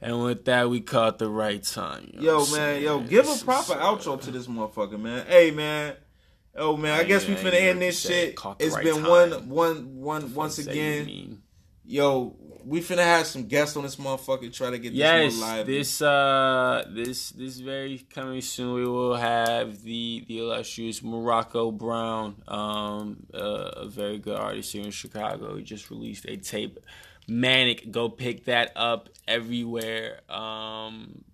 [0.00, 2.10] And with that, we caught the right time.
[2.12, 5.24] you know yo, man, yo, give This a proper outro to this motherfucker, man.
[5.26, 5.94] Hey, man.
[6.58, 8.38] Oh man, I Hey, guess we finna end this shit.
[8.58, 9.08] It's right been time.
[9.10, 10.34] one, one, one.
[10.34, 11.42] Once again,
[11.84, 12.34] yo,
[12.64, 14.50] we finna have some guests on this motherfucker.
[14.52, 15.66] Try to get this Yes, live.
[15.66, 18.74] this uh, this this very coming soon.
[18.74, 23.38] We will have the the illustrious Morocco Brown, um, uh,
[23.76, 25.56] a very good artist here in Chicago.
[25.56, 26.78] He just released a tape,
[27.26, 27.90] Manic.
[27.90, 30.20] Go pick that up everywhere.
[30.30, 31.24] Um,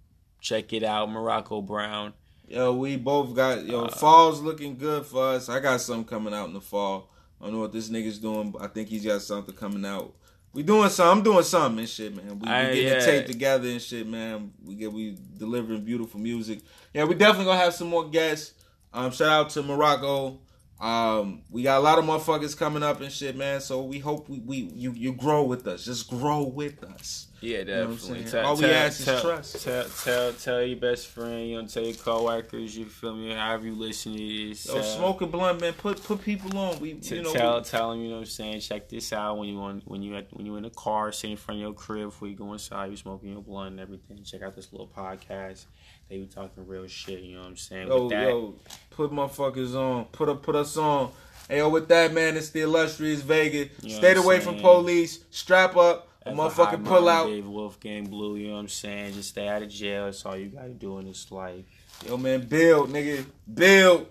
[0.40, 2.12] check it out, Morocco Brown.
[2.48, 3.88] Yo, we both got Uh, yo.
[3.88, 5.48] fall's looking good for us.
[5.48, 7.10] I got something coming out in the fall.
[7.40, 10.14] I don't know what this nigga's doing, but I think he's got something coming out.
[10.52, 11.18] We doing something.
[11.18, 12.28] I'm doing something and shit, man.
[12.28, 12.98] We, we getting yeah.
[12.98, 14.52] the tape together and shit, man.
[14.62, 16.60] We get we delivering beautiful music.
[16.92, 18.52] Yeah, we definitely gonna have some more guests.
[18.92, 20.40] Um, shout out to Morocco.
[20.82, 23.60] Um, we got a lot of motherfuckers coming up and shit, man.
[23.60, 25.84] So we hope we, we you you grow with us.
[25.84, 27.28] Just grow with us.
[27.40, 28.26] Yeah, know what I'm definitely.
[28.26, 28.44] saying?
[28.44, 29.64] All we ask is trust.
[29.64, 33.66] Tell, tell, tell your best friend, you know, tell your coworkers, you feel me, however
[33.66, 34.66] you listen to this.
[34.66, 35.72] Yo, uh, smoke a blunt, man.
[35.72, 36.80] Put put people on.
[36.80, 39.38] We you know tell we- tell them, you know what I'm saying, check this out
[39.38, 41.62] when you on when you at when you in the car, sitting in front of
[41.62, 44.22] your crib before you go inside, you smoking your blunt and everything.
[44.24, 45.66] Check out this little podcast.
[46.12, 47.88] They be talking real shit, you know what I'm saying?
[47.88, 48.54] Yo, With that, yo,
[48.90, 50.04] put motherfuckers on.
[50.12, 51.10] Put up, put us on.
[51.48, 53.70] Hey, yo, with that, man, it's the illustrious Vega.
[53.80, 55.20] You know Stay away from police.
[55.30, 56.10] Strap up.
[56.26, 57.28] A motherfucking pull out.
[57.28, 59.14] Dave Wolfgang Blue, you know what I'm saying?
[59.14, 60.04] Just stay out of jail.
[60.04, 61.64] That's all you gotta do in this life.
[62.06, 63.24] Yo, man, build, nigga.
[63.54, 64.06] Build.